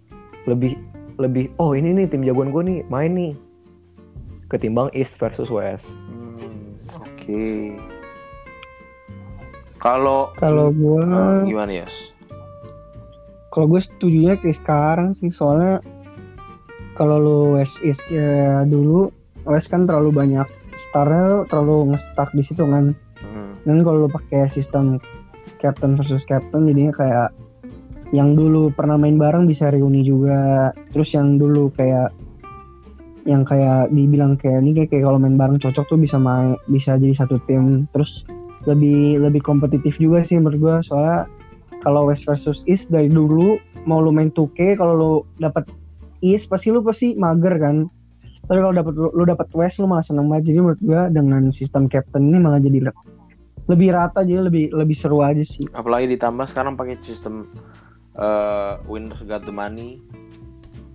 [0.48, 0.80] lebih
[1.20, 3.32] lebih oh ini nih tim jagoan gue nih main nih
[4.54, 7.74] ketimbang East versus West Hmm, Oke.
[9.76, 11.88] Kalau kalau gua eh, gimana ya?
[13.48, 15.78] kalau gue setujunya kayak sekarang sih soalnya
[16.94, 20.46] kalau lu West East ya dulu West kan terlalu banyak
[20.84, 23.56] starnya terlalu nge-stuck di situ kan Hmm.
[23.64, 25.00] dan kalau lu pakai sistem
[25.56, 27.28] captain versus captain jadinya kayak
[28.10, 32.12] yang dulu pernah main bareng bisa reuni juga terus yang dulu kayak
[33.24, 37.00] yang kayak dibilang kayak ini kayak, kayak kalau main bareng cocok tuh bisa main bisa
[37.00, 37.88] jadi satu tim.
[37.92, 38.24] Terus
[38.68, 40.76] lebih lebih kompetitif juga sih menurut gua.
[40.84, 41.28] Soalnya
[41.80, 45.68] kalau West versus East dari dulu mau lu main 2K kalau lu dapat
[46.24, 47.88] East pasti lu pasti mager kan.
[48.44, 50.52] Tapi kalau dapat lu dapat West lu malah seneng banget.
[50.52, 53.02] Jadi menurut gua dengan sistem captain ini malah jadi le-
[53.64, 55.64] lebih rata jadi lebih lebih seru aja sih.
[55.72, 57.48] Apalagi ditambah sekarang pakai sistem
[58.14, 59.98] eh winners got the money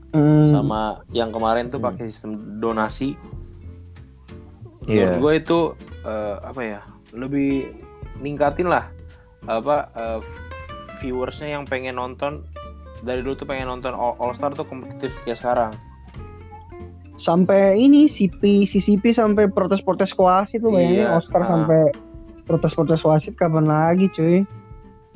[0.10, 1.88] Hmm, sama yang kemarin tuh Hmm.
[1.88, 3.14] pakai sistem donasi.
[4.84, 5.14] Iya.
[5.14, 5.60] Menurut gue itu
[6.02, 6.82] eh, apa ya?
[7.12, 7.70] Lebih
[8.18, 8.90] ningkatin lah
[9.42, 10.20] apa eh,
[10.98, 12.44] viewersnya yang pengen nonton
[13.00, 15.74] dari dulu tuh pengen nonton All, All Star tuh kompetitif kayak sekarang.
[17.16, 21.48] sampai ini CP CCP sampai protes-protes wasit tuh bayangin Iya, Oscar ah.
[21.50, 21.92] sampai
[22.46, 24.48] protes-protes wasit kapan lagi cuy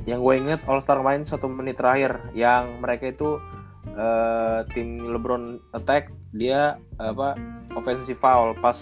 [0.04, 3.40] Yang gue inget All Star kemarin satu menit terakhir yang mereka itu
[3.86, 7.36] eh, tim LeBron attack dia apa
[7.74, 8.76] offensive foul pas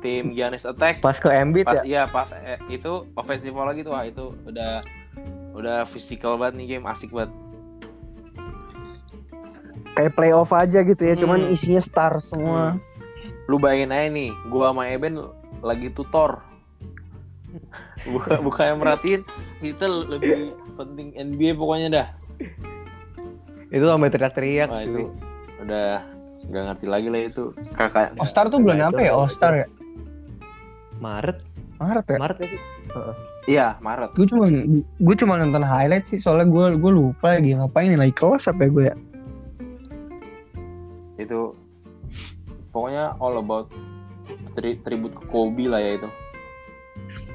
[0.00, 1.00] tim Giannis attack.
[1.00, 1.84] Pas ke Embiid pas ya?
[1.84, 4.84] iya pas eh, itu offensive foul lagi tuh wah itu udah
[5.54, 7.32] udah physical banget nih game asik banget.
[9.94, 11.54] Kayak playoff aja gitu ya cuman Hmm.
[11.54, 12.76] isinya star semua.
[13.46, 15.22] Lu bayangin aja nih gua sama Eben
[15.62, 16.42] lagi tutor.
[18.04, 19.22] Buka buka yang merhatiin
[19.62, 22.08] kita lebih penting NBA pokoknya dah
[23.74, 24.84] itu sampai teriak-teriak cuy.
[24.86, 25.02] itu
[25.60, 25.88] udah
[26.44, 27.44] nggak ngerti lagi lah itu.
[27.74, 29.12] Kakak All Star tuh bulan apa ya?
[29.12, 29.66] All Star ya?
[30.96, 31.42] Maret.
[31.76, 32.18] Maret ya?
[32.18, 32.60] Maret ya sih
[33.44, 34.14] Iya, Maret.
[34.14, 34.46] gue cuma
[34.78, 38.70] gue cuma nonton highlight sih soalnya gue gue lupa lagi ngapain lagi kelas apa ya
[38.70, 38.96] gue ya?
[41.16, 41.52] Itu
[42.70, 43.68] pokoknya all about
[44.54, 46.08] tri tribute ke Kobe lah ya itu.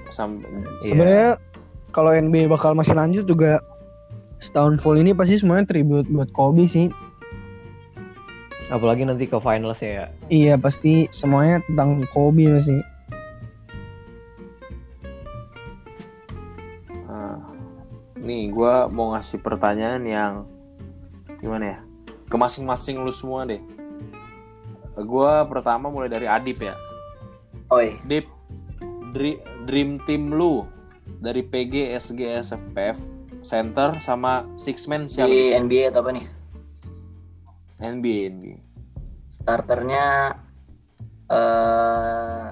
[0.10, 0.48] Sampai
[0.82, 0.90] Iya.
[0.90, 1.30] sebenarnya
[1.92, 3.62] kalau NBA bakal masih lanjut juga
[4.40, 6.88] setahun full ini pasti semuanya tribute buat Kobe sih
[8.70, 12.80] apalagi nanti ke finals ya iya pasti semuanya tentang Kobe masih
[17.10, 17.42] Nah,
[18.22, 20.34] nih gue mau ngasih pertanyaan yang
[21.42, 21.80] gimana ya?
[22.30, 23.58] Ke masing-masing lu semua deh.
[24.94, 26.78] Gue pertama mulai dari Adip ya.
[27.74, 28.30] Oi, Dip,
[29.10, 30.70] dri- dream team lu
[31.18, 32.98] dari PG, SG, SFPF,
[33.42, 35.28] center sama six man siapa?
[35.28, 36.26] di NBA atau apa nih?
[37.80, 38.58] NBA, NBA.
[39.32, 40.36] Starternya
[41.28, 42.46] eh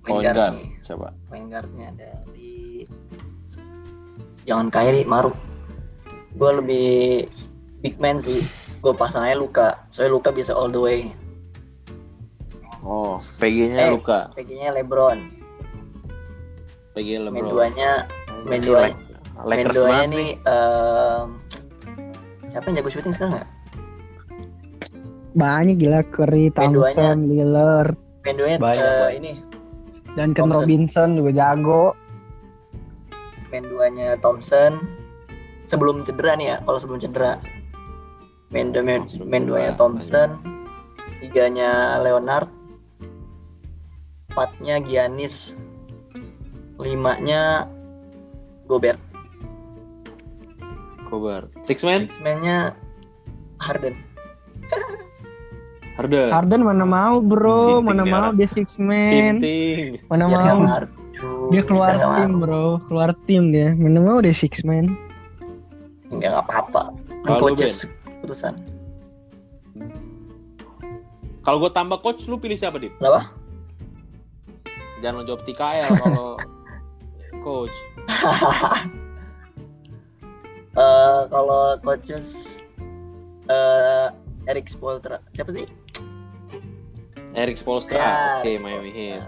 [0.00, 1.08] Point guard guard, siapa?
[1.28, 2.86] Main guardnya dari
[4.42, 5.36] jangan Kyrie, Maruk.
[6.32, 6.90] Gue lebih
[7.80, 8.40] big man sih.
[8.80, 9.84] Gue pasangnya Luka.
[9.88, 11.00] Soalnya Luka bisa all the way.
[12.80, 13.92] Oh, PG-nya Eh.
[13.92, 14.32] Luka.
[14.32, 15.18] PG-nya LeBron.
[16.90, 17.50] PG Main LeBron.
[17.50, 17.90] duanya
[18.42, 19.09] main Ini dua- Lak- main
[19.46, 21.26] Lakers banget nih em,
[22.48, 23.48] siapa yang jago syuting sekarang nggak?
[25.30, 26.50] banyak gila Curry.
[26.50, 27.94] Thompson, Lillard,
[28.26, 29.32] duanya Banyak, eh, ini
[30.18, 30.58] Duncan Thompson.
[30.66, 31.84] Robinson juga jago.
[33.50, 34.78] main duanya Thompson
[35.66, 37.38] sebelum cedera nih ya kalau sebelum cedera
[39.46, 39.78] duanya cedera.
[39.78, 40.28] Thompson
[41.18, 42.46] tiganya Leonard
[44.30, 45.58] empatnya Giannis
[46.78, 47.66] limanya
[48.70, 48.98] Gobert
[51.10, 51.50] Kobar.
[51.66, 52.06] Six man?
[52.06, 52.78] six-man-nya
[53.58, 53.98] Harden
[55.98, 56.30] Harden.
[56.32, 60.00] Harden mana mau bro, Sinting mana dia mau dia six man, Sinting.
[60.08, 60.80] mana nggak mau
[61.52, 64.96] dia keluar nggak tim bro, keluar tim dia, mana mau dia six man.
[66.08, 67.84] nggak nggak apa-apa kan Kalau coaches
[68.24, 68.54] urusan
[71.40, 72.92] Kalau gue tambah coach, lu pilih siapa, Dip?
[73.00, 73.32] kenapa
[75.00, 76.28] Jangan lo jawab TKL kalau
[77.44, 77.72] coach.
[80.80, 82.60] Eh, kalau coaches
[83.52, 84.08] eh
[84.48, 85.68] Eric Spoelstra siapa sih
[87.36, 88.10] Eric Spoelstra, Ya,
[88.40, 88.90] oke Eric Miami.
[88.90, 89.22] Heat.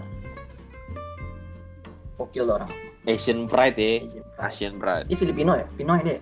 [2.16, 2.70] Gokil tuh orang
[3.04, 4.42] Asian Pride ya, Asian Pride.
[4.42, 5.06] Asian Pride.
[5.12, 5.66] Ini Filipino ya?
[5.76, 6.18] Pinoy dia.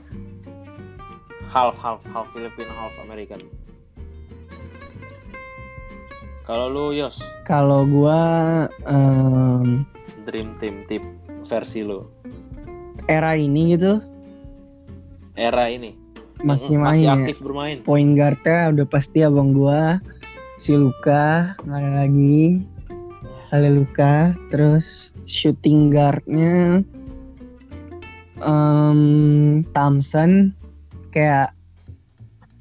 [1.53, 3.47] Half half half Filipino, half American.
[6.43, 8.19] Kalau lu Yos, Kalau gua
[8.83, 9.87] em,
[10.27, 11.05] dream team tip
[11.47, 12.03] versi lu
[13.07, 14.03] era ini gitu
[15.41, 15.97] era ini
[16.41, 17.13] masih Mm, main masih ya.
[17.17, 17.77] aktif bermain.
[17.81, 19.97] Point guardnya udah pasti abang gua
[20.57, 22.61] si Luka nggak ada lagi
[23.51, 26.85] Ale Luka terus shooting guardnya
[28.41, 29.01] em
[29.73, 30.53] Thompson
[31.11, 31.53] kayak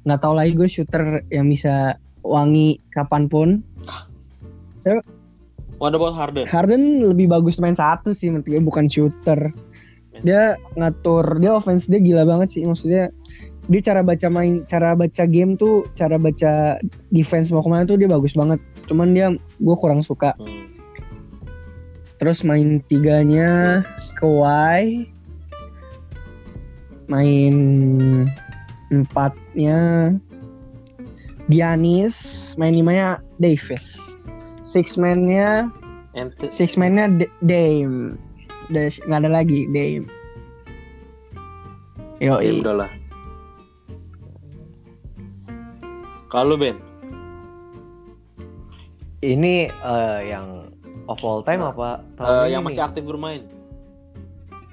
[0.04, 3.48] nggak tahu lagi gue shooter yang bisa wangi kapan pun
[5.80, 6.44] What about Harden?
[6.44, 9.48] Harden lebih bagus main satu sih menurut gue bukan shooter
[10.20, 12.62] dia ngatur dia offense dia gila banget sih.
[12.66, 13.08] Maksudnya
[13.70, 16.80] dia cara baca main cara baca game tuh cara baca
[17.14, 18.58] defense mau ke mana tuh dia bagus banget.
[18.90, 20.34] Cuman dia gue kurang suka.
[20.36, 20.68] Hmm.
[22.20, 23.80] terus main tiganya
[24.20, 25.08] Kawhi.
[27.08, 27.56] Main
[28.92, 30.12] empatnya
[31.48, 32.16] Giannis.
[32.60, 33.96] Main limanya Davis.
[34.68, 35.72] Six man-nya
[36.52, 38.20] six man-nya D- Dame
[38.70, 40.06] udah nggak ada lagi Dame
[42.20, 42.90] yo ya udah lah.
[46.28, 46.78] Kalau Ben,
[49.20, 50.70] ini eh, yang
[51.06, 52.52] of all time Nah, apa eh, tahun ini?
[52.52, 53.42] yang masih aktif bermain,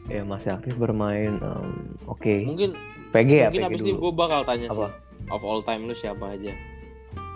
[0.05, 1.71] ya masih aktif bermain em,
[2.05, 2.35] oke.
[2.45, 2.77] Mungkin
[3.09, 4.01] PG ya mungkin PG abis ini dulu.
[4.03, 4.87] gue bakal tanya apa?
[4.87, 4.91] sih
[5.27, 6.53] of all time lu siapa aja?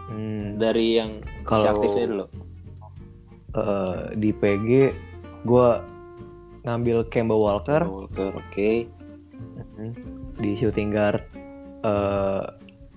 [0.07, 2.25] Hmm, dari yang masih Kalau- aktifnya dulu.
[3.53, 4.69] eh, di PG
[5.41, 5.67] gue
[6.61, 8.71] ngambil Kemba Walker Walker, oke.
[9.77, 9.91] Mhm.
[10.37, 11.21] di shooting guard
[11.81, 12.45] eh,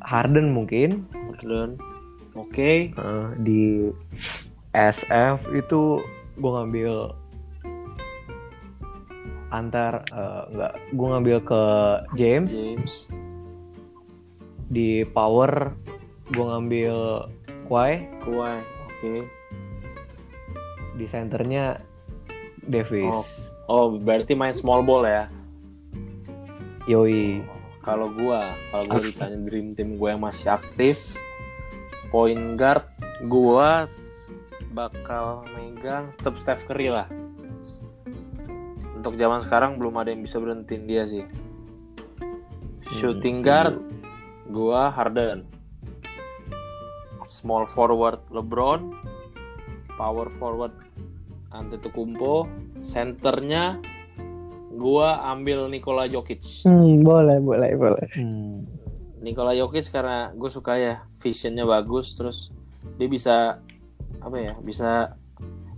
[0.05, 1.81] Harden mungkin Harden,
[2.37, 2.93] oke.
[2.93, 3.89] Eh, di
[4.77, 6.03] SF itu
[6.37, 7.15] gue ngambil
[9.49, 11.63] antar eh, nggak gue ngambil ke
[12.19, 12.93] James James,
[14.69, 15.73] di power
[16.29, 16.97] gue ngambil
[17.65, 19.15] Kawhi Kawhi, oke.
[20.95, 21.81] di senternya
[22.65, 23.25] Davis Oh.
[23.65, 25.25] Oh, berarti main small ball ya?
[26.85, 27.41] Yoi
[27.81, 31.17] Kalau gua, kalau gua ditanya dream team gua yang masih aktif,
[32.09, 32.89] point guard
[33.29, 33.89] gua
[34.73, 37.09] bakal megang tetap Steph Curry lah.
[39.05, 41.29] untuk zaman sekarang belum ada yang bisa berhentiin dia sih.
[42.97, 43.77] Shooting guard
[44.49, 45.45] gua Harden.
[47.29, 48.97] Small forward LeBron.
[50.01, 50.73] Power forward
[51.55, 52.51] Antetokounmpo.
[52.83, 53.79] Centernya
[54.75, 56.67] gua ambil Nikola Jokic.
[56.67, 58.07] Hmm, boleh, boleh, boleh.
[58.13, 58.67] Hmm.
[59.23, 62.53] Nikola Jokic karena gue suka ya visionnya bagus terus
[63.01, 63.57] dia bisa
[64.21, 65.17] apa ya bisa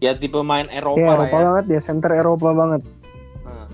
[0.03, 1.45] ya tipe main Eropa Iya, lah Eropa ya.
[1.47, 2.83] banget dia, center Eropa banget.
[3.47, 3.70] Nah,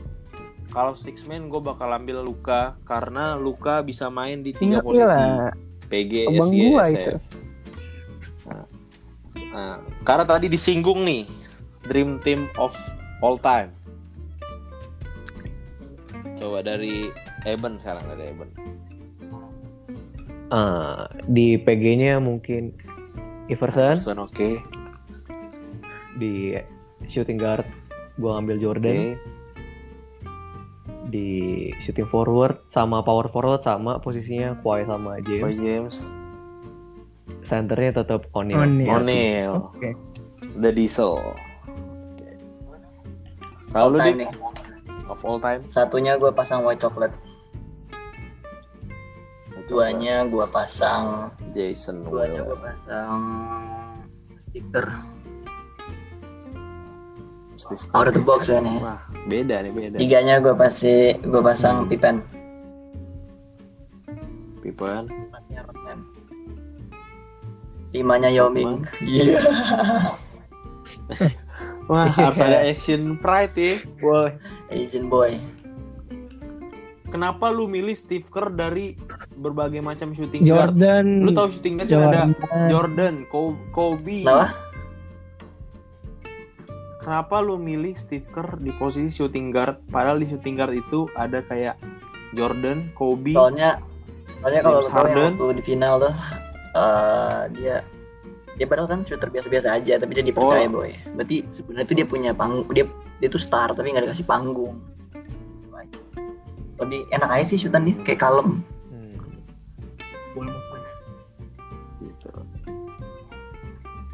[0.68, 5.24] kalau six man gue bakal ambil Luka karena Luka bisa main di tiga Iya posisi
[5.88, 6.92] PG, abang SG, SF.
[6.92, 7.10] itu.
[8.44, 8.64] Nah,
[9.48, 11.24] nah, karena tadi disinggung nih
[11.86, 12.74] dream team of
[13.22, 13.70] all time.
[16.38, 17.10] Coba dari
[17.42, 18.50] Eben sekarang dari Eben.
[20.52, 22.76] Ah, di PG-nya mungkin
[23.48, 24.60] Iverson, Iverson, Oke.
[26.20, 26.54] di
[27.08, 27.64] shooting guard
[28.20, 28.56] gua ngambil.
[28.60, 29.16] Jordan,
[31.08, 35.56] di shooting forward sama power forward sama posisinya Kawhi sama James.
[35.56, 35.96] James.
[37.48, 38.60] Centernya tetap O'Neal.
[38.64, 38.92] O'Neal.
[38.92, 39.52] O'Neal.
[39.72, 39.90] Oke.
[40.56, 41.20] The Diesel.
[43.72, 44.28] Kalau lu nih.
[45.08, 47.12] of all time, Satunya gue pasang white chocolate.
[49.68, 51.32] Duanya gue pasang.
[51.56, 53.20] Jason Duanya gue pasang
[54.36, 54.88] stiker
[57.94, 58.78] out of the box ya nih.
[58.82, 59.00] Wah,
[59.30, 59.96] beda nih beda.
[60.02, 62.20] Tiganya gue pasti gue pasang Pippen.
[64.62, 65.06] Pippen.
[65.10, 65.98] Empatnya Rodman.
[67.92, 68.82] Limanya Yao Ming.
[69.04, 69.40] Iya.
[71.90, 73.74] Wah, harus ada Asian Pride ya.
[73.98, 74.32] Boleh.
[74.68, 75.38] Asian boy.
[77.08, 78.96] Kenapa lu milih Steve Kerr dari
[79.36, 80.72] berbagai macam shooting guard?
[80.72, 81.06] Jordan.
[81.20, 82.28] Lu tahu shooting guard kan ada Jordan.
[82.70, 84.24] Jordan, Ko- Kobe.
[84.24, 84.56] Kenapa?
[87.02, 89.82] Kenapa lu milih Steve Kerr di posisi shooting guard?
[89.90, 91.74] Padahal di shooting guard itu ada kayak
[92.32, 93.34] Jordan, Kobe.
[93.34, 93.82] Soalnya
[94.40, 95.32] soalnya kalau James lu tahu yang Harden.
[95.36, 96.14] waktu di final tuh
[96.72, 97.76] eh, dia
[98.62, 100.86] dia padahal kan shooter biasa-biasa aja tapi dia dipercaya Oh.
[100.86, 100.94] boy.
[101.18, 102.86] Berarti sebenarnya tuh dia punya panggung dia
[103.18, 104.78] dia tuh star tapi nggak dikasih panggung.
[106.78, 108.62] Lebih enak aja sih shootan dia kayak kalem.
[108.94, 109.18] Hmm.
[112.06, 112.30] Gitu.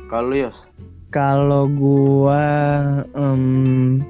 [0.08, 0.64] Kalau Yos?
[1.08, 2.44] Kalau gua
[3.16, 4.00] em,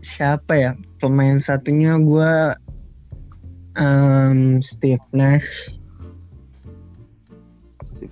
[0.00, 2.56] siapa ya pemain satunya gua
[3.76, 5.72] em, Steve Nash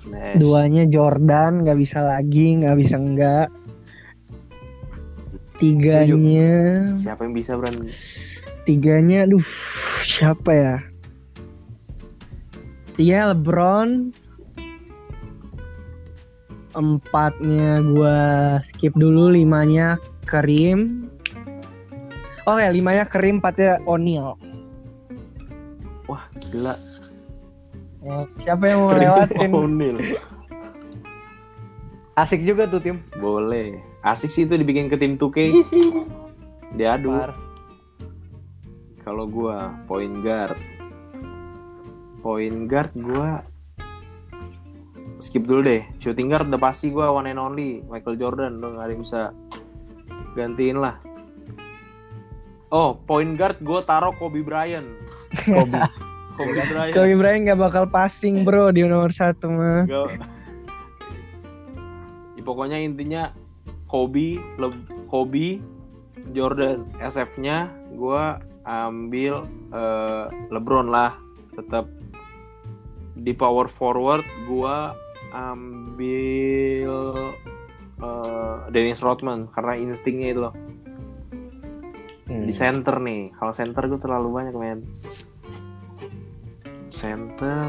[0.06, 0.38] Nash.
[0.38, 3.48] duanya Jordan nggak bisa lagi nggak bisa enggak
[5.56, 7.90] tiganya Siapa yang bisa berani?
[8.66, 9.46] tiganya aduh
[10.02, 10.76] siapa ya
[12.98, 14.10] tiga LeBron
[16.76, 18.18] empatnya gua
[18.66, 19.96] skip dulu limanya
[20.28, 21.06] Karim
[22.46, 24.38] Oke, limanya Karim, empatnya O'Neal.
[26.06, 26.78] Wah, gila.
[28.06, 29.50] Ya, siapa yang mau lewatin?
[32.14, 33.02] Asik juga tuh tim.
[33.18, 33.82] Boleh.
[34.06, 35.66] Asik sih itu dibikin ke tim 2K.
[36.78, 37.10] Diadu.
[39.02, 40.54] Kalau gua point guard.
[42.22, 43.42] Point guard gua
[45.18, 45.82] skip dulu deh.
[45.98, 48.62] Shooting guard udah pasti gua one and only Michael Jordan.
[48.62, 49.22] Lo nggak ada yang bisa
[50.38, 50.94] gantiin lah.
[52.70, 54.86] Oh, point guard gua taruh Kobe Bryant.
[55.50, 56.14] Kobe.
[56.36, 56.92] Kobe Bryant.
[56.92, 59.88] Kobe Bryant nggak bakal passing bro di nomor satu mah.
[59.88, 60.08] Gak.
[62.36, 63.32] Ya, pokoknya intinya
[63.88, 65.58] Kobe, Le- Kobe,
[66.36, 71.16] Jordan, SF-nya gua ambil eh, LeBron lah,
[71.56, 71.88] tetap
[73.16, 74.92] di power forward gua
[75.32, 76.92] ambil
[78.02, 80.54] eh, Dennis Rodman karena instingnya itu loh.
[82.26, 82.42] Hmm.
[82.42, 84.82] Di center nih, kalau center gue terlalu banyak men.
[86.90, 87.68] Center.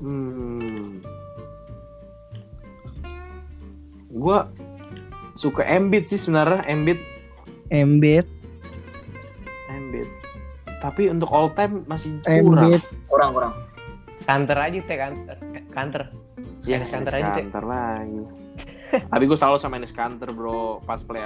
[0.00, 1.04] Hmm.
[4.10, 4.48] Gua
[5.36, 7.00] suka Embiid sih sebenarnya Embiid,
[7.72, 8.26] Embiid,
[9.70, 10.08] Embiid.
[10.80, 12.68] Tapi untuk all time masih kurang.
[12.68, 13.54] Embiid, Kurang kurang.
[14.24, 15.36] Kanter aja teh kanter.
[15.72, 16.02] Kanter.
[16.68, 17.44] Ya, Kanter aja, Cek.
[17.48, 18.20] Kanter lagi.
[18.90, 21.22] Tapi gue selalu sama Enes Kanter bro Pas play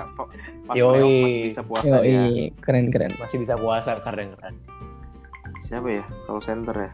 [0.68, 0.84] Pas Yoi.
[0.84, 3.12] playoff masih bisa puasa ya Yoi, keren keren.
[3.16, 4.54] Masih bisa puasa keren keren.
[5.64, 6.90] Siapa ya kalau center ya?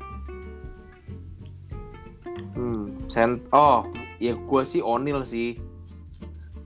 [2.54, 3.88] Hmm, cent oh,
[4.20, 5.58] ya gua sih O'Neal sih.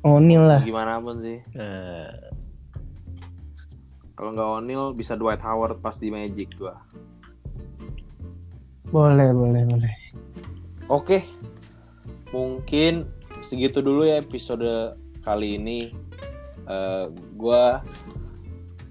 [0.05, 0.61] O'Neal lah.
[0.61, 1.41] Gimana pun sih.
[1.57, 2.13] Nah,
[4.15, 6.79] Kalau nggak O'Neal bisa Dwight Howard pas di Magic gua.
[8.95, 9.95] Boleh boleh boleh.
[10.87, 11.25] Oke.
[12.31, 13.07] Mungkin
[13.45, 15.93] segitu dulu ya episode kali ini
[16.65, 17.05] eh,
[17.37, 17.85] gua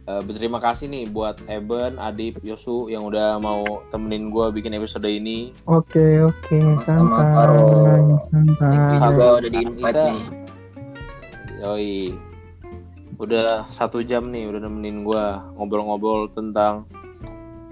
[0.06, 5.10] eh, berterima kasih nih buat Eben, Adip, Yosu yang udah mau temenin gua bikin episode
[5.10, 5.49] ini.
[5.66, 7.97] Oke oke santai
[8.30, 8.78] santai.
[8.93, 9.10] Sama.
[9.18, 10.26] juga udah di invite Kita- nih.
[11.64, 11.97] Yoi.
[13.18, 16.86] Udah satu jam nih udah nemenin gua ngobrol-ngobrol tentang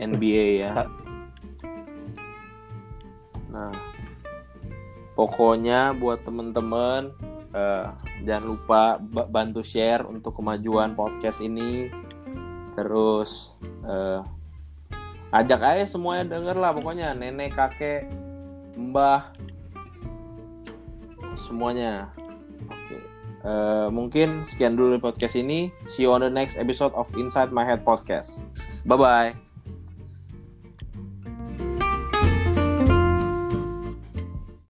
[0.02, 0.88] NBA ya.
[3.52, 3.91] Nah,
[5.22, 7.14] pokoknya buat temen-temen
[7.54, 7.86] eh,
[8.26, 11.94] jangan lupa ba- bantu share untuk kemajuan podcast ini.
[12.74, 13.54] Terus
[13.86, 14.22] eh,
[15.30, 18.10] ajak aja semuanya denger lah pokoknya nenek, kakek,
[18.74, 19.30] mbah,
[21.46, 22.10] semuanya.
[23.42, 25.70] Eh, mungkin sekian dulu podcast ini.
[25.86, 28.50] See you on the next episode of Inside My Head Podcast.
[28.90, 29.51] Bye bye.